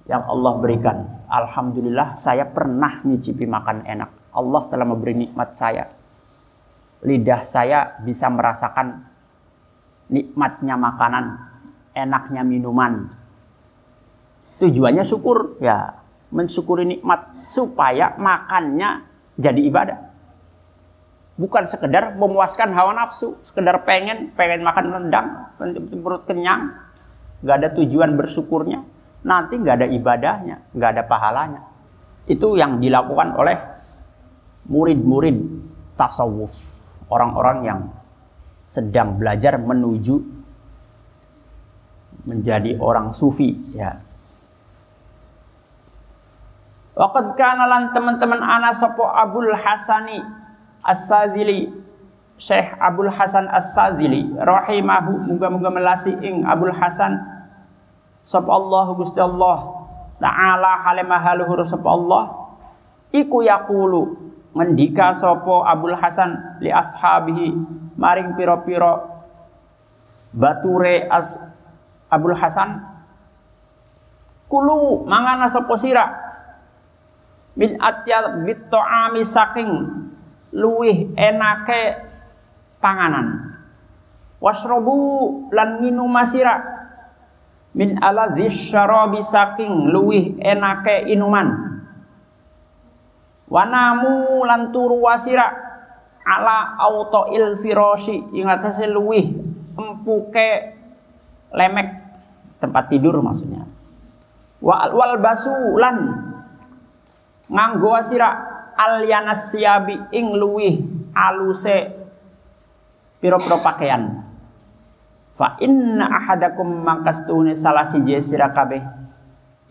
[0.06, 0.98] yang Allah berikan.
[1.28, 4.10] Alhamdulillah saya pernah mencicipi makan enak.
[4.34, 5.90] Allah telah memberi nikmat saya.
[7.04, 9.04] Lidah saya bisa merasakan
[10.08, 11.26] nikmatnya makanan,
[11.98, 13.12] enaknya minuman.
[14.62, 16.03] Tujuannya syukur, ya
[16.34, 19.06] mensyukuri nikmat supaya makannya
[19.38, 20.00] jadi ibadah.
[21.38, 25.54] Bukan sekedar memuaskan hawa nafsu, sekedar pengen pengen makan rendang,
[26.02, 26.74] perut kenyang,
[27.42, 28.86] nggak ada tujuan bersyukurnya,
[29.26, 31.62] nanti nggak ada ibadahnya, nggak ada pahalanya.
[32.30, 33.58] Itu yang dilakukan oleh
[34.70, 35.38] murid-murid
[35.98, 36.54] tasawuf,
[37.10, 37.80] orang-orang yang
[38.64, 40.16] sedang belajar menuju
[42.30, 44.13] menjadi orang sufi, ya.
[46.94, 50.22] Waqad kana lan teman-teman ana sapa Abdul Hasani
[50.86, 51.74] As-Sadzili
[52.38, 55.26] Syekh Abdul Hasan As-Sadzili rahimahu.
[55.32, 57.18] Muga-muga melasi ing Abdul Hasan.
[58.24, 59.84] Sapa Allah Gusti Allah
[60.22, 62.24] taala halimah haluhur sapa Allah.
[63.10, 64.16] Iku yaqulu
[64.54, 67.58] ngendika sapa Abdul Hasan li ashabihi
[67.98, 69.02] maring pira-pira
[70.30, 71.42] bature as
[72.08, 72.86] Abdul Hasan.
[74.46, 76.23] Kulu mangana sapa sira
[77.54, 79.70] min atyal bitto'ami saking
[80.54, 82.02] luwih enake
[82.82, 83.58] panganan.
[84.44, 86.60] Wasrobu lan minum masira.
[87.74, 91.80] Min ala syarabi saking luwih enake inuman.
[93.50, 95.48] Wanamu lan turu wasira.
[96.24, 98.20] Ala auto il firoshi.
[98.36, 99.32] Ing atase luwih
[99.74, 100.50] empuke
[101.54, 101.88] lemek
[102.62, 103.66] tempat tidur maksudnya.
[104.64, 105.98] Wa wal basu lan
[107.50, 108.30] nganggo sira
[108.78, 110.34] alyanas siabi ing
[111.14, 111.94] aluse
[113.22, 114.20] piro-piro pakaian.
[115.34, 118.84] Fa inna ahadakum mangkastune salah siji sira kabeh.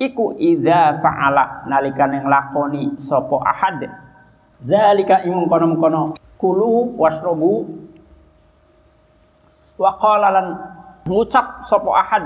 [0.01, 3.87] Iku idza fa'ala nalikane nglakoni sapa ahad.
[4.63, 7.71] Zalika imung kono-kono kulu wasrobu.
[9.79, 10.47] Wa qala lan
[11.07, 12.25] ngucap sapa ahad.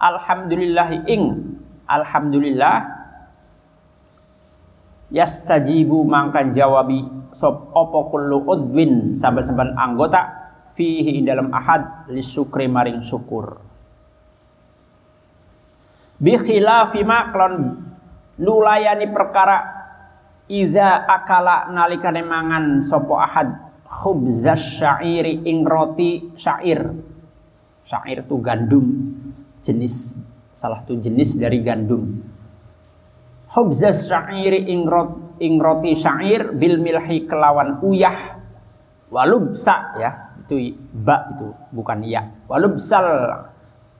[0.00, 1.52] Alhamdulillah ing
[1.84, 2.76] alhamdulillah
[5.14, 10.26] yastajibu mangkan jawabi sop opo kullu udwin saban-saban anggota
[10.74, 13.62] fihi dalam ahad lisukri maring syukur.
[16.18, 17.54] Bi khilafi ma klon
[18.42, 19.58] nulayani perkara
[20.50, 23.54] iza akala nalikane mangan sopo ahad
[23.86, 26.90] khubzas syairi ing roti syair.
[27.86, 28.86] Syair itu gandum
[29.62, 30.18] jenis
[30.50, 32.33] salah satu jenis dari gandum
[33.54, 38.42] Hubzas syairi ing, rot, ing roti syair bil milhi kelawan uyah.
[39.14, 40.10] Walubsa ya
[40.42, 42.34] itu ba itu bukan ya.
[42.50, 43.06] Walubsal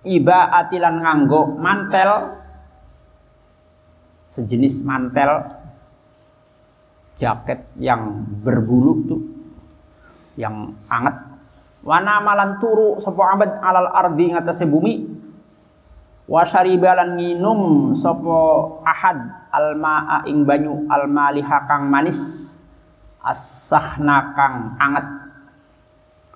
[0.02, 2.42] iba atilan nganggo mantel.
[4.26, 5.46] Sejenis mantel
[7.14, 9.22] jaket yang berbulu tuh
[10.34, 11.14] yang anget.
[11.86, 15.06] Wana malan turu sebuah abad alal ardi ngatasé bumi
[16.24, 22.52] wasyaribalan nginum sopo ahad almaa ing banyu almaliha kang manis.
[23.24, 25.06] Asahna kang anget.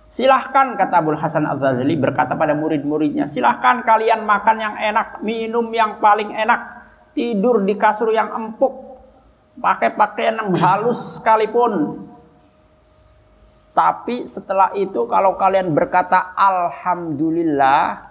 [0.08, 6.00] Silahkan kata Abul Hasan Al-Ghazali berkata pada murid-muridnya silahkan kalian makan yang enak minum yang
[6.00, 6.80] paling enak
[7.12, 8.72] tidur di kasur yang empuk
[9.60, 12.06] pakai pakaian yang halus sekalipun.
[13.76, 18.07] Tapi setelah itu kalau kalian berkata Alhamdulillah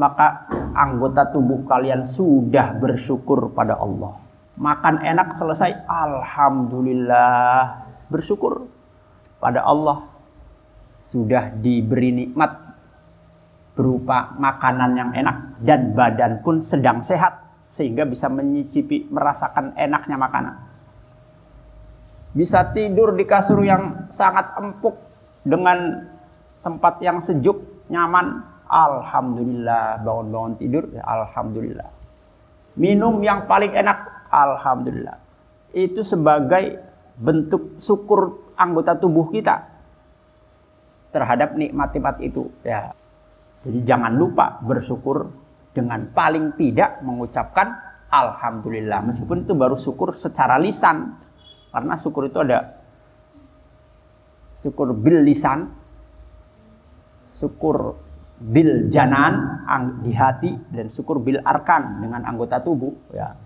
[0.00, 4.16] maka anggota tubuh kalian sudah bersyukur pada Allah.
[4.56, 8.64] Makan enak selesai, alhamdulillah bersyukur
[9.36, 10.08] pada Allah
[11.04, 12.70] sudah diberi nikmat
[13.76, 20.56] berupa makanan yang enak dan badan pun sedang sehat sehingga bisa menyicipi merasakan enaknya makanan.
[22.36, 24.96] Bisa tidur di kasur yang sangat empuk
[25.44, 26.08] dengan
[26.60, 30.00] tempat yang sejuk, nyaman, alhamdulillah.
[30.06, 31.90] Bangun-bangun tidur, ya alhamdulillah.
[32.78, 35.18] Minum yang paling enak, alhamdulillah.
[35.74, 36.78] Itu sebagai
[37.18, 39.66] bentuk syukur anggota tubuh kita
[41.10, 42.94] terhadap nikmat-nikmat itu ya.
[43.60, 45.28] Jadi jangan lupa bersyukur
[45.74, 51.14] dengan paling tidak mengucapkan alhamdulillah meskipun itu baru syukur secara lisan
[51.70, 52.82] karena syukur itu ada
[54.58, 55.70] syukur bil lisan
[57.38, 57.94] syukur
[58.40, 59.62] bil janan
[60.00, 63.36] di hati dan syukur bil arkan dengan anggota tubuh ya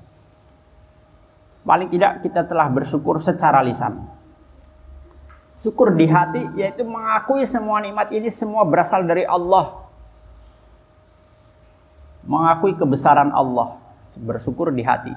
[1.66, 4.06] paling tidak kita telah bersyukur secara lisan
[5.50, 9.84] syukur di hati yaitu mengakui semua nikmat ini semua berasal dari Allah
[12.24, 13.80] mengakui kebesaran Allah,
[14.20, 15.12] bersyukur di hati.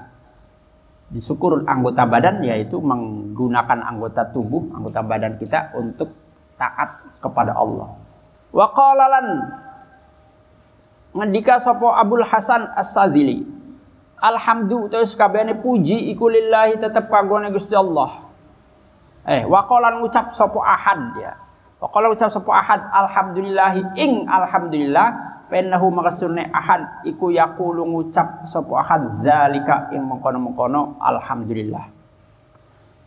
[1.08, 6.12] Disyukur anggota badan yaitu menggunakan anggota tubuh, anggota badan kita untuk
[6.60, 7.96] taat kepada Allah.
[8.52, 9.26] Wa qalalan
[11.18, 13.42] ngendika sapa Abdul Hasan As-Sadzili.
[14.18, 18.26] Alhamdulillah terus kabehane puji iku lillahi tetep kagone Gusti Allah.
[19.26, 21.34] Eh, wa qalan ngucap sapa ahad ya.
[21.78, 28.84] Wa qala ngucap sapa ahad alhamdulillahi ing alhamdulillah Fenahu makasunne ahad iku yaqulu ngucap sapa
[28.84, 31.88] ahad zalika ing mengkono-mengkono alhamdulillah.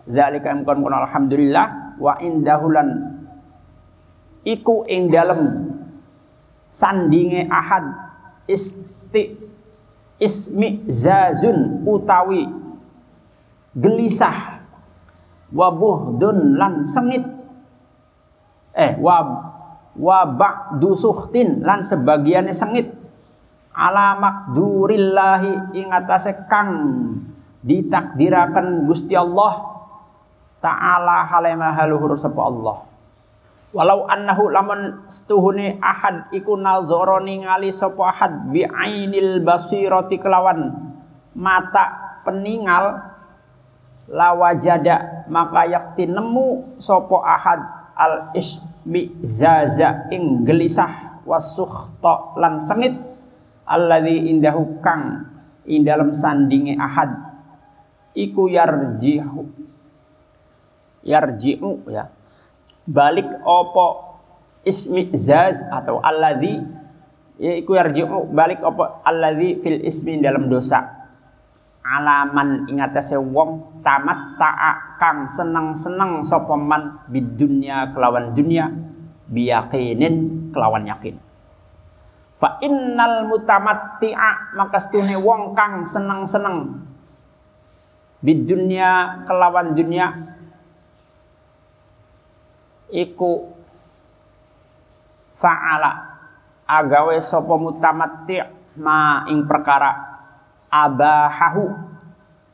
[0.09, 1.65] Zalika ing mengkono alhamdulillah
[2.01, 2.89] wa indahulan
[4.41, 5.69] iku ing dalem
[6.71, 7.91] sandinge ahad.
[8.47, 9.37] Isti
[10.17, 12.47] ismi zazun utawi
[13.75, 14.63] gelisah.
[15.51, 17.27] Wabuhdun lan sengit.
[18.71, 19.51] Eh wab
[19.99, 22.87] wa ba'du suhtin lan sebagiannya sengit.
[23.75, 26.71] Ala makdurillahi ing atase kang
[27.63, 29.69] ditakdiraken Gusti Allah.
[30.63, 32.90] Taala halema haluhur sapa Allah
[33.71, 38.51] walau annahu lamun setuhune ahad iku nazara ningali sapa ahad?
[38.51, 40.91] Bi ainil basirati kelawan.
[41.31, 42.99] Mata peningal
[44.11, 47.59] lawajada maka yakti nemu sapa ahad.
[47.95, 52.95] Al ish bi zaza ing gelisah wasukhta lan sengit.
[53.71, 55.31] Alladzi indahu kang
[55.63, 57.15] ing dalam sandinge ahad.
[58.11, 59.47] Iku yarjihu
[61.07, 62.11] yarji'u ya
[62.91, 64.19] balik opo
[64.67, 66.59] ismi zaz atau alladzi
[67.39, 70.99] ya iku yarji'u balik opo alladzi fil ismi dalam dosa.
[71.81, 78.69] Alaman ingatase wong tamat ta'a kang seneng-seneng sapa man bidunya kelawan dunia
[79.25, 81.17] biyaqinin kelawan yakin.
[82.37, 86.85] Fa innal mutamatti'a maka stune wong kang seneng-seneng
[88.21, 90.37] bidunya kelawan dunia
[92.91, 93.49] iku
[95.35, 96.11] fa'ala.
[96.71, 98.39] Agawe sapa mutamatti'
[98.79, 99.91] ma ing perkara
[100.71, 101.67] abahahu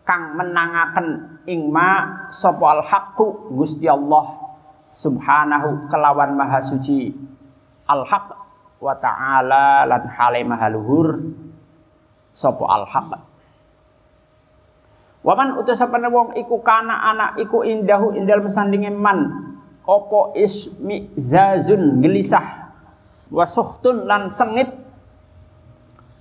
[0.01, 4.25] kang menangaken ing ma sapa al haqqu Gusti Allah
[4.89, 7.13] subhanahu kelawan maha suci.
[7.87, 8.27] Al haq
[8.81, 11.21] wa ta'ala lan hale maha luhur
[12.33, 12.85] sapa al
[15.27, 19.46] Waman utus sapane wong iku kana anak iku indahu indal mesandinge man
[19.87, 22.75] opo ismi zazun gelisah
[23.31, 24.67] wasuhtun lan sengit.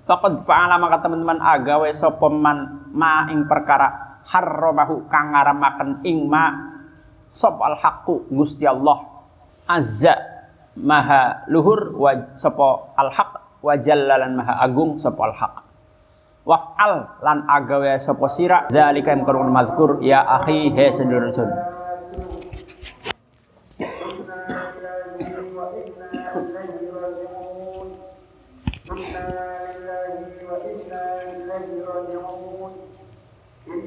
[0.06, 6.46] Faqad fa'ala maka teman-teman agawe sapa man ma ing perkara harramahu kang ngaramaken ing ma
[7.26, 9.02] sapa al haqqu Gusti Allah.
[9.66, 10.14] Azza
[10.78, 15.54] maha luhur wa sapa al haq wa jallalan maha agung sapa al haq.
[16.46, 20.94] Waf'al lan agawe sapa sira zalika yang kurun mazkur ya akhi he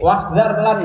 [0.00, 0.80] Wahdar lan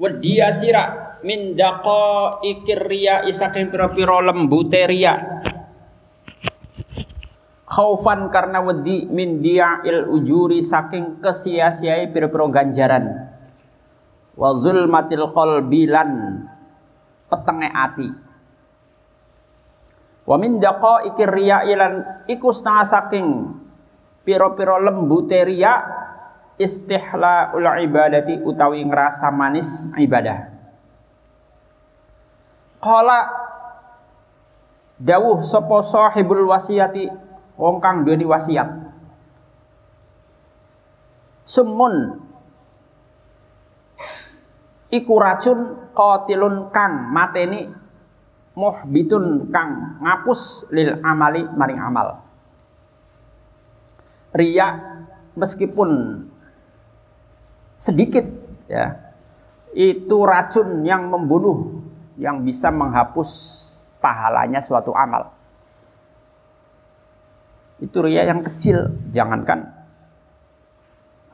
[0.00, 0.84] Wadiya sira
[1.20, 5.20] min daqa ikir riya isaking pira-pira lembute riya
[7.68, 13.04] khaufan karena wedi min il ujuri saking kesia-siai pira-pira ganjaran
[14.32, 16.10] wa zulmatil qalbi lan
[17.28, 18.08] petenge ati.
[20.24, 23.26] Wa min daqaiqir riya ilan iku saking
[24.24, 25.99] piro-piro lembute riya
[26.60, 30.52] istihlaul ibadati utawi ngerasa manis ibadah.
[32.84, 33.18] Qala
[35.00, 37.08] dawuh sapa sahibul wasiyati
[37.56, 38.68] wong kang duweni wasiat.
[41.48, 42.20] Sumun
[44.92, 47.72] iku racun qatilun kang mateni
[48.54, 52.20] muhbitun kang ngapus lil amali maring amal.
[54.30, 54.78] Ria
[55.34, 56.22] meskipun
[57.80, 58.28] sedikit
[58.68, 59.16] ya
[59.72, 61.80] itu racun yang membunuh
[62.20, 63.64] yang bisa menghapus
[64.04, 65.32] pahalanya suatu amal.
[67.80, 69.80] Itu ria yang kecil, jangankan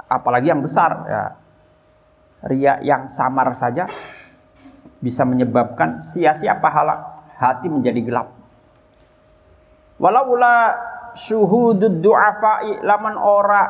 [0.06, 1.22] apalagi yang besar ya.
[2.46, 3.90] Ria yang samar saja
[5.02, 8.28] bisa menyebabkan sia-sia pahala hati menjadi gelap.
[9.98, 10.76] Walau la
[11.16, 13.62] syuhudud du'afai laman ora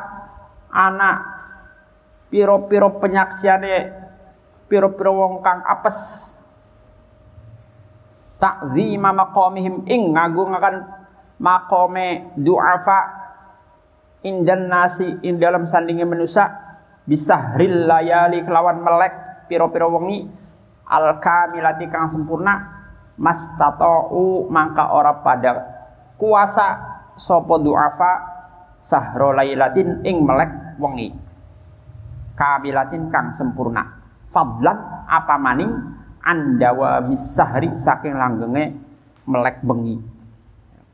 [0.69, 1.36] anak
[2.27, 3.91] piro-piro penyaksiane
[4.67, 6.33] piro-piro wong kang apes.
[8.37, 10.85] Takzima maqamihim ing ngagungaken
[11.41, 12.99] maqame du'afa
[14.21, 16.45] indan nasi in dalam sandinge manusia
[17.07, 19.13] bisa layali kelawan melek
[19.49, 20.27] piro-piro wengi
[20.85, 22.77] al kamilati kang sempurna
[23.17, 25.51] mas tatau mangka ora pada
[26.19, 26.77] kuasa
[27.17, 28.11] sopo duafa
[28.77, 31.26] sahro lailatin ing melek wengi
[32.37, 33.81] kamilatin kang sempurna.
[34.29, 34.77] Fadlan
[35.09, 35.73] apa maning?
[36.21, 38.75] Andawa misahri saking langgenge
[39.25, 39.97] melek bengi.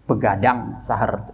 [0.08, 1.26] Begadang sahar.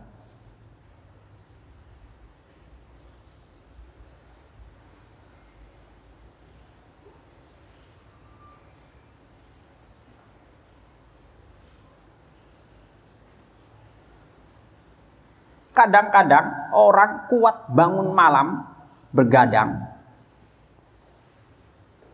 [15.75, 18.67] Kadang-kadang orang kuat bangun malam
[19.15, 19.98] bergadang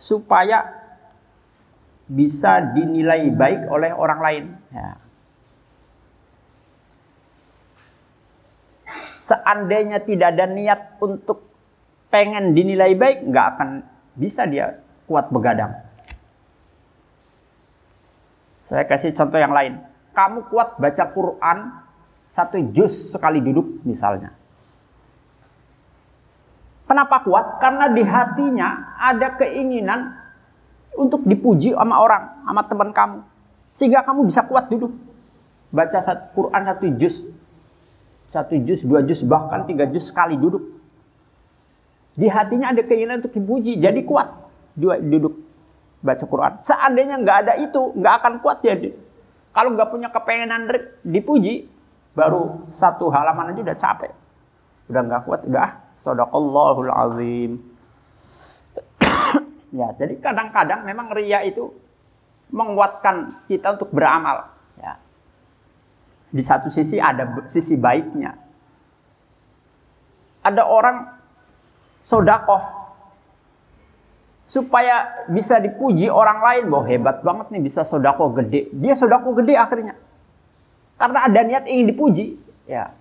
[0.06, 0.70] supaya
[2.06, 4.46] bisa dinilai baik oleh orang lain.
[4.70, 5.02] Ya.
[9.26, 11.50] Seandainya tidak ada niat untuk
[12.14, 13.70] pengen dinilai baik, nggak akan
[14.14, 14.78] bisa dia
[15.10, 15.74] kuat begadang.
[18.70, 19.82] Saya kasih contoh yang lain.
[20.14, 21.58] Kamu kuat baca Quran
[22.38, 24.38] satu jus sekali duduk misalnya.
[26.86, 27.58] Kenapa kuat?
[27.58, 30.14] Karena di hatinya ada keinginan
[30.94, 33.20] untuk dipuji sama orang, sama teman kamu.
[33.74, 34.94] Sehingga kamu bisa kuat duduk.
[35.74, 37.16] Baca satu Quran satu jus.
[38.30, 40.62] Satu jus, dua jus, bahkan tiga jus sekali duduk.
[42.16, 44.32] Di hatinya ada keinginan untuk dipuji, jadi kuat
[44.78, 45.36] dua duduk
[46.00, 46.54] baca Quran.
[46.64, 48.94] Seandainya nggak ada itu, nggak akan kuat jadi.
[49.52, 50.70] Kalau nggak punya kepengenan
[51.02, 51.68] dipuji,
[52.14, 54.12] baru satu halaman aja udah capek.
[54.88, 57.52] Udah nggak kuat, udah sadaqallahul azim.
[59.80, 61.74] ya, jadi kadang-kadang memang ria itu
[62.54, 64.54] menguatkan kita untuk beramal.
[64.78, 65.02] Ya.
[66.30, 68.38] Di satu sisi ada sisi baiknya.
[70.46, 71.10] Ada orang
[72.06, 72.62] sodakoh
[74.46, 78.70] supaya bisa dipuji orang lain bahwa hebat banget nih bisa sodako gede.
[78.78, 79.98] Dia sodako gede akhirnya.
[81.02, 82.38] Karena ada niat ingin dipuji,
[82.70, 82.94] ya.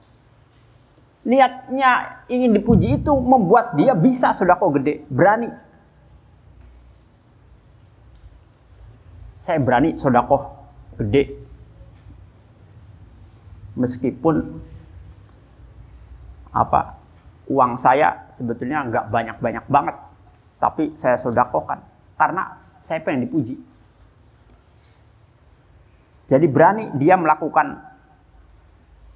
[1.25, 5.49] Niatnya ingin dipuji itu membuat dia bisa sodako gede, berani.
[9.41, 10.53] Saya berani sodako
[11.01, 11.41] gede.
[13.75, 14.61] Meskipun
[16.55, 17.01] apa
[17.49, 19.97] uang saya sebetulnya nggak banyak-banyak banget,
[20.61, 21.81] tapi saya sodakokan
[22.21, 23.57] karena saya pengen dipuji.
[26.29, 27.94] Jadi berani dia melakukan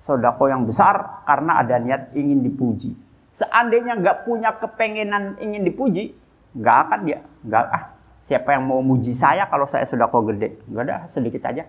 [0.03, 2.94] sodako yang besar karena ada niat ingin dipuji.
[3.34, 6.14] Seandainya nggak punya kepengenan ingin dipuji,
[6.59, 7.84] nggak akan dia, nggak ah
[8.26, 11.64] siapa yang mau muji saya kalau saya sodako gede, nggak ada sedikit aja.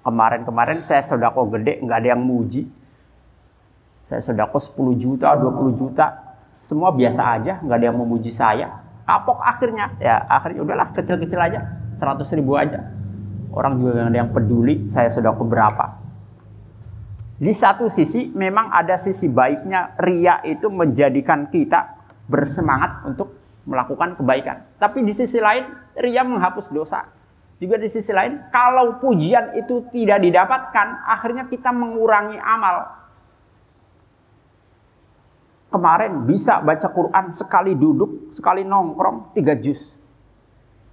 [0.00, 2.64] Kemarin-kemarin saya sodako gede, nggak ada yang muji.
[4.08, 8.80] Saya sodako 10 juta, 20 juta, semua biasa aja, nggak ada yang memuji saya.
[9.04, 11.60] Kapok akhirnya, ya akhirnya udahlah kecil-kecil aja,
[12.00, 12.98] 100 ribu aja
[13.48, 15.97] Orang juga yang ada yang peduli saya sudah keberapa.
[17.38, 21.94] Di satu sisi memang ada sisi baiknya ria itu menjadikan kita
[22.26, 23.30] bersemangat untuk
[23.62, 24.66] melakukan kebaikan.
[24.74, 27.06] Tapi di sisi lain ria menghapus dosa.
[27.62, 32.98] Juga di sisi lain kalau pujian itu tidak didapatkan akhirnya kita mengurangi amal.
[35.70, 39.98] Kemarin bisa baca Quran sekali duduk, sekali nongkrong, tiga juz.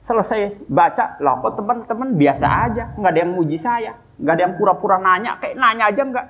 [0.06, 4.54] selesai baca lah kok teman-teman biasa aja nggak ada yang muji saya nggak ada yang
[4.54, 6.26] pura-pura nanya kayak nanya aja nggak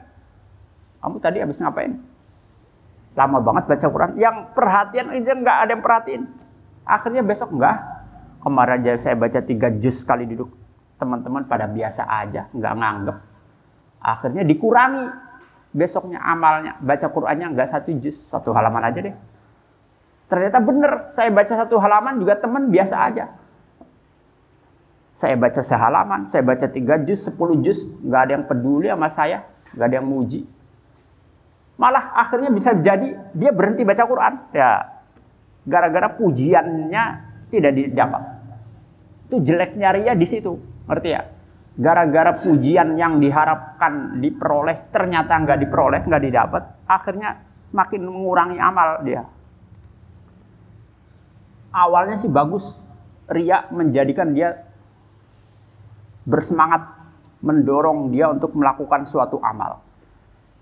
[1.06, 2.01] kamu tadi habis ngapain?
[3.14, 4.12] Lama banget baca Quran.
[4.18, 6.24] Yang perhatian aja nggak ada yang perhatiin.
[6.82, 7.78] Akhirnya besok enggak
[8.41, 10.49] kemarin aja saya baca tiga juz kali duduk.
[10.97, 13.18] Teman-teman pada biasa aja nggak nganggep.
[14.01, 15.06] Akhirnya dikurangi.
[15.76, 19.16] Besoknya amalnya baca Qurannya nggak satu juz satu halaman aja deh.
[20.26, 23.26] Ternyata bener saya baca satu halaman juga teman biasa aja.
[25.16, 29.47] Saya baca sehalaman, saya baca tiga juz, sepuluh juz, nggak ada yang peduli sama saya,
[29.72, 30.43] nggak ada yang muji.
[31.76, 34.34] Malah akhirnya bisa jadi dia berhenti baca Quran.
[34.55, 35.03] Ya,
[35.67, 37.03] gara-gara pujiannya
[37.51, 38.23] tidak didapat.
[39.28, 40.55] Itu jeleknya ria di situ,
[40.88, 41.21] ngerti ya?
[41.76, 47.43] Gara-gara pujian yang diharapkan diperoleh ternyata nggak diperoleh, nggak didapat, akhirnya
[47.76, 49.28] makin mengurangi amal dia.
[51.76, 52.80] Awalnya sih bagus,
[53.28, 54.63] ria menjadikan dia
[56.23, 56.95] bersemangat
[57.43, 59.84] mendorong dia untuk melakukan suatu amal.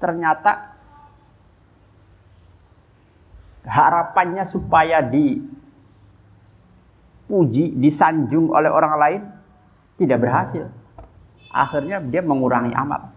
[0.02, 0.73] Ternyata
[3.64, 5.40] harapannya supaya dipuji,
[7.80, 9.22] disanjung oleh orang lain
[10.00, 10.68] tidak berhasil.
[11.54, 13.14] Akhirnya dia mengurangi amal.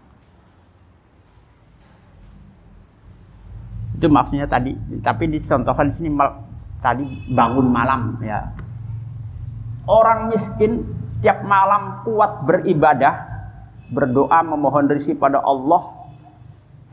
[3.97, 6.13] Itu maksudnya tadi, tapi dicontohkan di sini
[6.85, 7.01] tadi
[7.33, 8.53] bangun malam ya.
[9.89, 10.85] Orang miskin
[11.25, 13.25] tiap malam kuat beribadah,
[13.89, 15.96] berdoa memohon rezeki pada Allah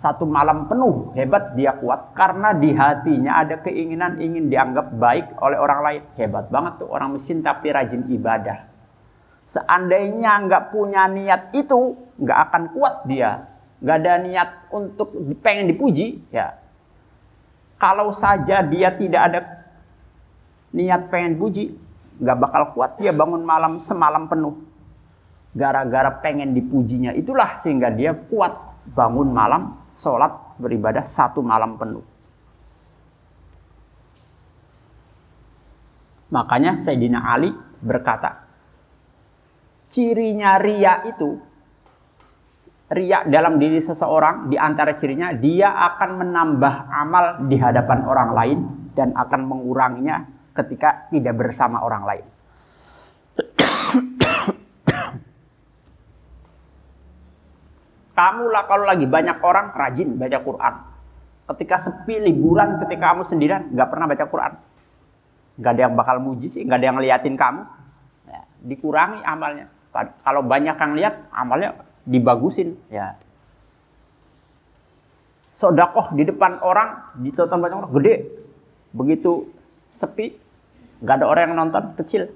[0.05, 2.13] satu malam penuh hebat dia kuat.
[2.13, 6.03] Karena di hatinya ada keinginan ingin dianggap baik oleh orang lain.
[6.21, 8.69] Hebat banget tuh orang miskin tapi rajin ibadah.
[9.49, 13.49] Seandainya nggak punya niat itu nggak akan kuat dia.
[13.81, 15.09] Nggak ada niat untuk
[15.41, 16.53] pengen dipuji ya.
[17.81, 19.41] Kalau saja dia tidak ada
[20.77, 21.81] niat pengen puji
[22.21, 24.61] nggak bakal kuat dia bangun malam semalam penuh.
[25.57, 32.05] Gara-gara pengen dipujinya itulah sehingga dia kuat bangun malam, sholat, beribadah satu malam penuh.
[36.35, 38.43] Makanya Sayyidina Ali berkata,
[39.87, 41.39] cirinya ria itu,
[42.91, 48.59] ria dalam diri seseorang, di antara cirinya, dia akan menambah amal di hadapan orang lain
[48.99, 50.27] dan akan menguranginya
[50.59, 52.27] ketika tidak bersama orang lain.
[58.15, 60.75] Kamu lah kalau lagi banyak orang rajin baca Quran.
[61.45, 64.53] Ketika sepi liburan, ketika kamu sendirian nggak pernah baca Quran,
[65.61, 67.63] nggak ada yang bakal muji sih, nggak ada yang liatin kamu.
[68.31, 69.67] Ya, dikurangi amalnya.
[69.95, 71.75] Kalau banyak yang lihat, amalnya
[72.07, 72.79] dibagusin.
[72.89, 73.19] Ya.
[75.55, 78.15] Sodakoh di depan orang, ditonton banyak orang, gede.
[78.95, 79.51] Begitu
[79.95, 80.35] sepi,
[81.03, 82.31] nggak ada orang yang nonton kecil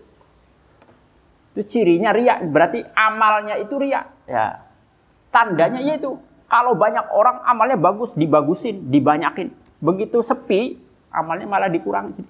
[1.58, 4.67] itu cirinya ria berarti amalnya itu ria ya
[5.28, 6.16] tandanya yaitu
[6.48, 9.52] kalau banyak orang amalnya bagus dibagusin dibanyakin.
[9.78, 10.80] Begitu sepi
[11.12, 12.24] amalnya malah dikurangi.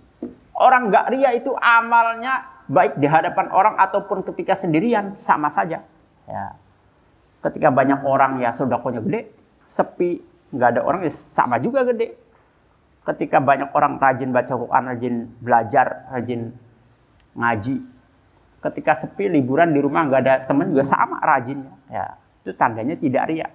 [0.59, 5.87] Orang nggak ria itu amalnya baik di hadapan orang ataupun ketika sendirian sama saja.
[6.27, 6.59] Ya.
[7.39, 9.31] Ketika banyak orang ya sodakonya gede
[9.71, 10.19] sepi
[10.51, 12.19] nggak ada orang ya sama juga gede.
[13.07, 16.53] Ketika banyak orang rajin baca Quran, rajin belajar, rajin
[17.39, 17.77] ngaji.
[18.61, 21.73] Ketika sepi liburan di rumah nggak ada teman juga sama rajinnya.
[21.89, 23.49] Ya, itu tandanya tidak ria.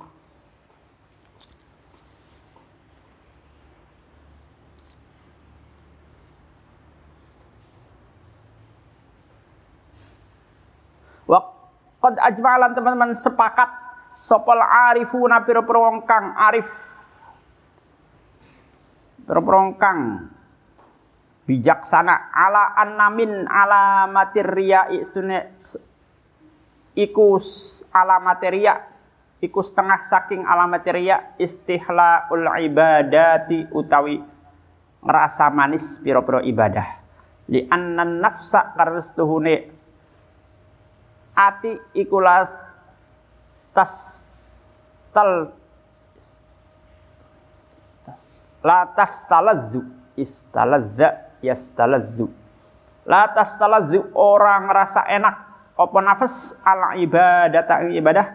[12.04, 13.72] Qad ajma'alan teman-teman sepakat
[14.20, 16.68] sopol arifuna piro-piro kang arif
[19.24, 20.28] terperongkang
[21.48, 25.56] bijaksana ala annamin ala materia istune
[26.94, 27.38] iku
[27.94, 28.86] ala materia
[29.44, 31.36] iku setengah saking ala materia
[32.32, 34.22] ul ibadati utawi
[35.04, 36.88] ngerasa manis piro-piro ibadah
[37.52, 39.68] li annan nafsa karstuhune
[41.36, 42.48] ati ikulah
[43.74, 44.26] tas
[45.12, 45.52] tal
[48.64, 49.84] Latas taladzu
[50.16, 52.32] istaladza yastaladzu.
[53.04, 55.36] Latas taladzu orang rasa enak
[55.74, 57.64] apa nafas ala ibadah?
[57.66, 58.28] Tak ibadah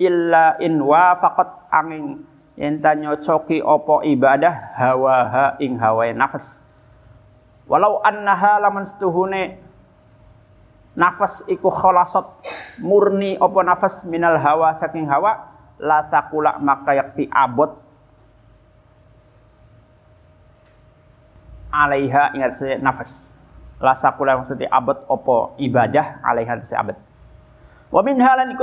[0.00, 2.24] illa in wafaqat angin
[2.56, 6.64] enta nyocoki opo ibadah hawaha ing hawa nafas.
[7.68, 9.60] Walau annaha laman setuhune
[10.96, 12.24] nafas iku kholasot
[12.80, 17.76] murni opo nafas minal hawa saking hawa la sakula maka yakti abot.
[21.68, 23.35] Alaiha ingat saya nafas
[23.80, 26.96] lasakula maksudnya abad opo ibadah alaihan si abad
[27.86, 28.58] Wa min halan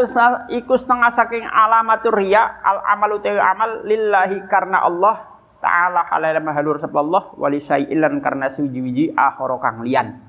[0.51, 5.33] iku setengah saking alamatur riya al amalu tawi amal lillahi karena Allah
[5.63, 10.19] taala halal mahalur Allah wali syai'in karena suji-wiji akhara kang lian.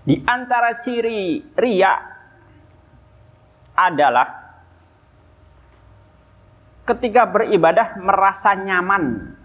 [0.00, 1.92] Di antara ciri riya
[3.76, 4.26] adalah
[6.88, 9.36] ketika beribadah merasa nyaman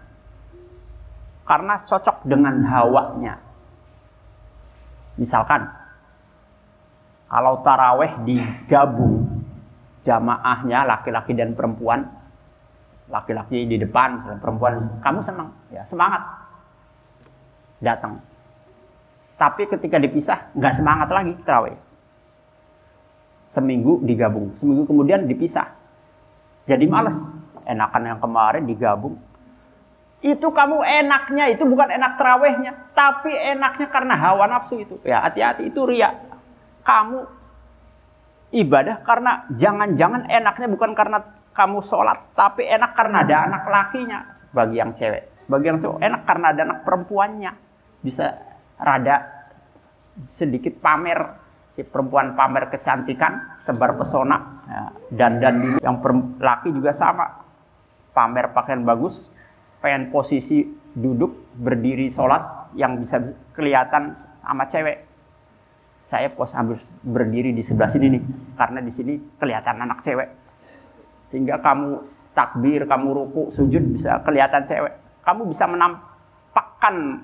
[1.44, 3.43] karena cocok dengan hawanya.
[5.14, 5.70] Misalkan
[7.30, 9.42] kalau taraweh digabung
[10.04, 12.06] jamaahnya laki-laki dan perempuan,
[13.08, 16.22] laki-laki di depan, perempuan kamu senang, ya semangat
[17.82, 18.20] datang.
[19.34, 21.76] Tapi ketika dipisah nggak semangat lagi taraweh.
[23.50, 25.70] Seminggu digabung, seminggu kemudian dipisah.
[26.66, 27.18] Jadi males.
[27.64, 29.16] Enakan yang kemarin digabung.
[30.24, 34.96] Itu kamu enaknya itu bukan enak terawehnya, tapi enaknya karena hawa nafsu itu.
[35.04, 36.16] Ya hati-hati itu riak
[36.80, 37.28] kamu
[38.56, 41.20] ibadah karena jangan-jangan enaknya bukan karena
[41.52, 44.18] kamu sholat, tapi enak karena ada anak lakinya
[44.56, 45.44] bagi yang cewek.
[45.44, 47.52] Bagi yang cowok enak karena ada anak perempuannya.
[48.00, 48.32] Bisa
[48.80, 49.28] rada
[50.32, 51.20] sedikit pamer
[51.76, 55.54] si perempuan pamer kecantikan, tebar pesona, ya, dan dan
[55.84, 56.00] yang
[56.40, 57.44] laki juga sama,
[58.14, 59.20] pamer pakaian bagus,
[59.84, 60.64] pengen posisi
[60.96, 63.20] duduk berdiri sholat yang bisa
[63.52, 65.04] kelihatan sama cewek.
[66.08, 68.22] Saya pos ambil berdiri di sebelah sini nih
[68.56, 70.32] karena di sini kelihatan anak cewek.
[71.28, 72.00] Sehingga kamu
[72.32, 74.96] takbir kamu ruku sujud bisa kelihatan cewek.
[75.20, 77.20] Kamu bisa menampakkan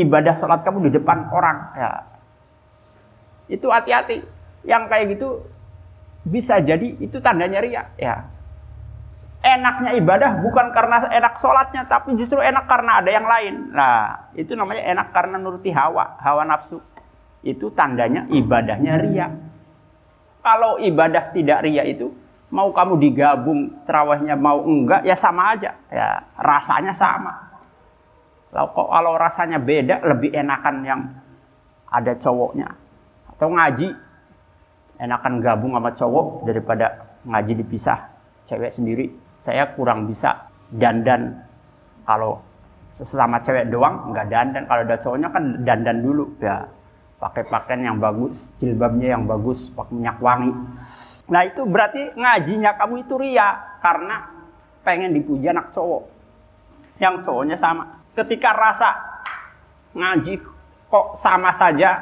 [0.00, 1.58] ibadah sholat kamu di depan orang.
[1.76, 1.90] Ya.
[3.52, 4.24] Itu hati-hati.
[4.64, 5.28] Yang kayak gitu
[6.24, 7.84] bisa jadi itu tandanya ria.
[8.00, 8.33] Ya
[9.44, 14.56] enaknya ibadah bukan karena enak sholatnya tapi justru enak karena ada yang lain nah itu
[14.56, 16.80] namanya enak karena nuruti hawa hawa nafsu
[17.44, 19.28] itu tandanya ibadahnya ria.
[20.40, 22.08] Kalau ibadah tidak ria itu,
[22.48, 25.76] mau kamu digabung terawihnya mau enggak, ya sama aja.
[25.92, 27.52] Ya rasanya sama.
[28.48, 31.00] Kalau kalau rasanya beda, lebih enakan yang
[31.88, 32.72] ada cowoknya.
[33.36, 33.92] Atau ngaji,
[35.00, 36.86] enakan gabung sama cowok daripada
[37.28, 38.08] ngaji dipisah.
[38.44, 39.08] Cewek sendiri,
[39.44, 41.36] saya kurang bisa dandan
[42.08, 42.40] kalau
[42.88, 46.64] sesama cewek doang nggak dandan kalau ada cowoknya kan dandan dulu ya
[47.24, 50.52] pakai pakaian yang bagus, jilbabnya yang bagus, pakai minyak wangi.
[51.24, 54.28] Nah itu berarti ngajinya kamu itu ria karena
[54.84, 56.04] pengen dipuji anak cowok.
[57.00, 58.04] Yang cowoknya sama.
[58.12, 58.90] Ketika rasa
[59.96, 60.36] ngaji
[60.92, 61.96] kok sama saja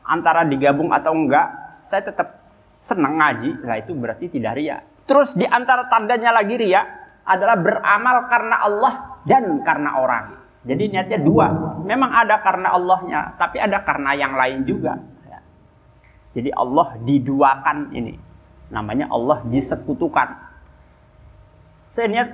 [0.00, 1.44] antara digabung atau enggak,
[1.84, 2.40] saya tetap
[2.80, 3.60] senang ngaji.
[3.60, 4.80] Nah itu berarti tidak ria.
[5.04, 6.80] Terus di antara tandanya lagi ria
[7.24, 8.92] adalah beramal karena Allah
[9.24, 10.24] dan karena orang.
[10.64, 11.46] Jadi niatnya dua.
[11.84, 14.96] Memang ada karena Allahnya, tapi ada karena yang lain juga.
[15.28, 15.44] Ya.
[16.32, 18.16] Jadi Allah diduakan ini.
[18.72, 20.40] Namanya Allah disekutukan.
[21.92, 22.28] Saya niat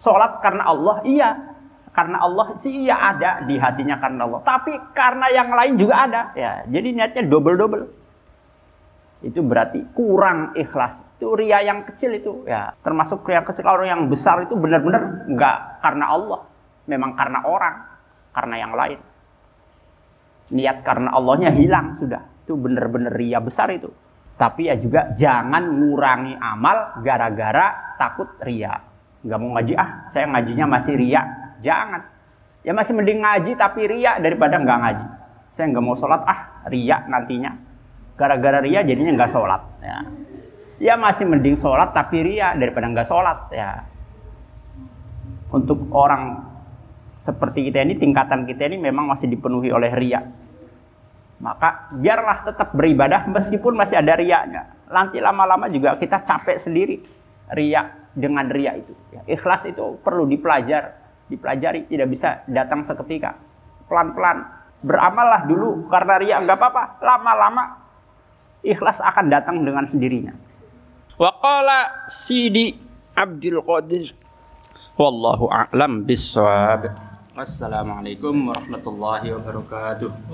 [0.00, 1.30] sholat karena Allah, iya.
[1.94, 4.40] Karena Allah sih iya ada di hatinya karena Allah.
[4.42, 6.22] Tapi karena yang lain juga ada.
[6.34, 8.03] Ya, jadi niatnya double-double.
[9.24, 11.00] Itu berarti kurang ikhlas.
[11.16, 12.44] Itu ria yang kecil itu.
[12.44, 13.64] Ya, termasuk ria kecil.
[13.64, 16.40] Kalau yang besar itu benar-benar enggak karena Allah
[16.84, 17.76] memang karena orang,
[18.36, 19.00] karena yang lain.
[20.52, 22.20] Niat karena Allahnya hilang sudah.
[22.44, 23.88] Itu benar-benar ria besar itu.
[24.36, 28.76] Tapi ya juga jangan ngurangi amal gara-gara takut ria.
[29.24, 31.22] Gak mau ngaji, ah saya ngajinya masih ria.
[31.64, 32.02] Jangan.
[32.60, 35.06] Ya masih mending ngaji tapi ria daripada nggak ngaji.
[35.48, 37.56] Saya nggak mau sholat, ah ria nantinya.
[38.14, 39.62] Gara-gara ria jadinya nggak sholat.
[39.82, 39.98] Ya.
[40.78, 43.38] ya masih mending sholat tapi ria daripada nggak sholat.
[43.50, 43.86] Ya.
[45.50, 46.54] Untuk orang
[47.24, 50.22] seperti kita ini tingkatan kita ini memang masih dipenuhi oleh ria.
[51.42, 54.70] Maka biarlah tetap beribadah meskipun masih ada riaknya.
[54.88, 57.02] Nanti lama-lama juga kita capek sendiri
[57.50, 58.94] ria dengan ria itu.
[59.10, 60.94] Ya, ikhlas itu perlu dipelajar,
[61.26, 63.34] dipelajari, tidak bisa datang seketika.
[63.90, 64.46] Pelan-pelan
[64.84, 66.82] beramallah dulu karena ria nggak apa-apa.
[67.02, 67.83] Lama-lama
[68.64, 70.32] ikhlas akan datang dengan sendirinya.
[71.20, 72.74] Waqala Sidi
[73.14, 74.24] Abdul Qadir
[74.94, 76.86] Wallahu a'lam bissawab.
[77.34, 80.14] Wassalamualaikum warahmatullahi wabarakatuh.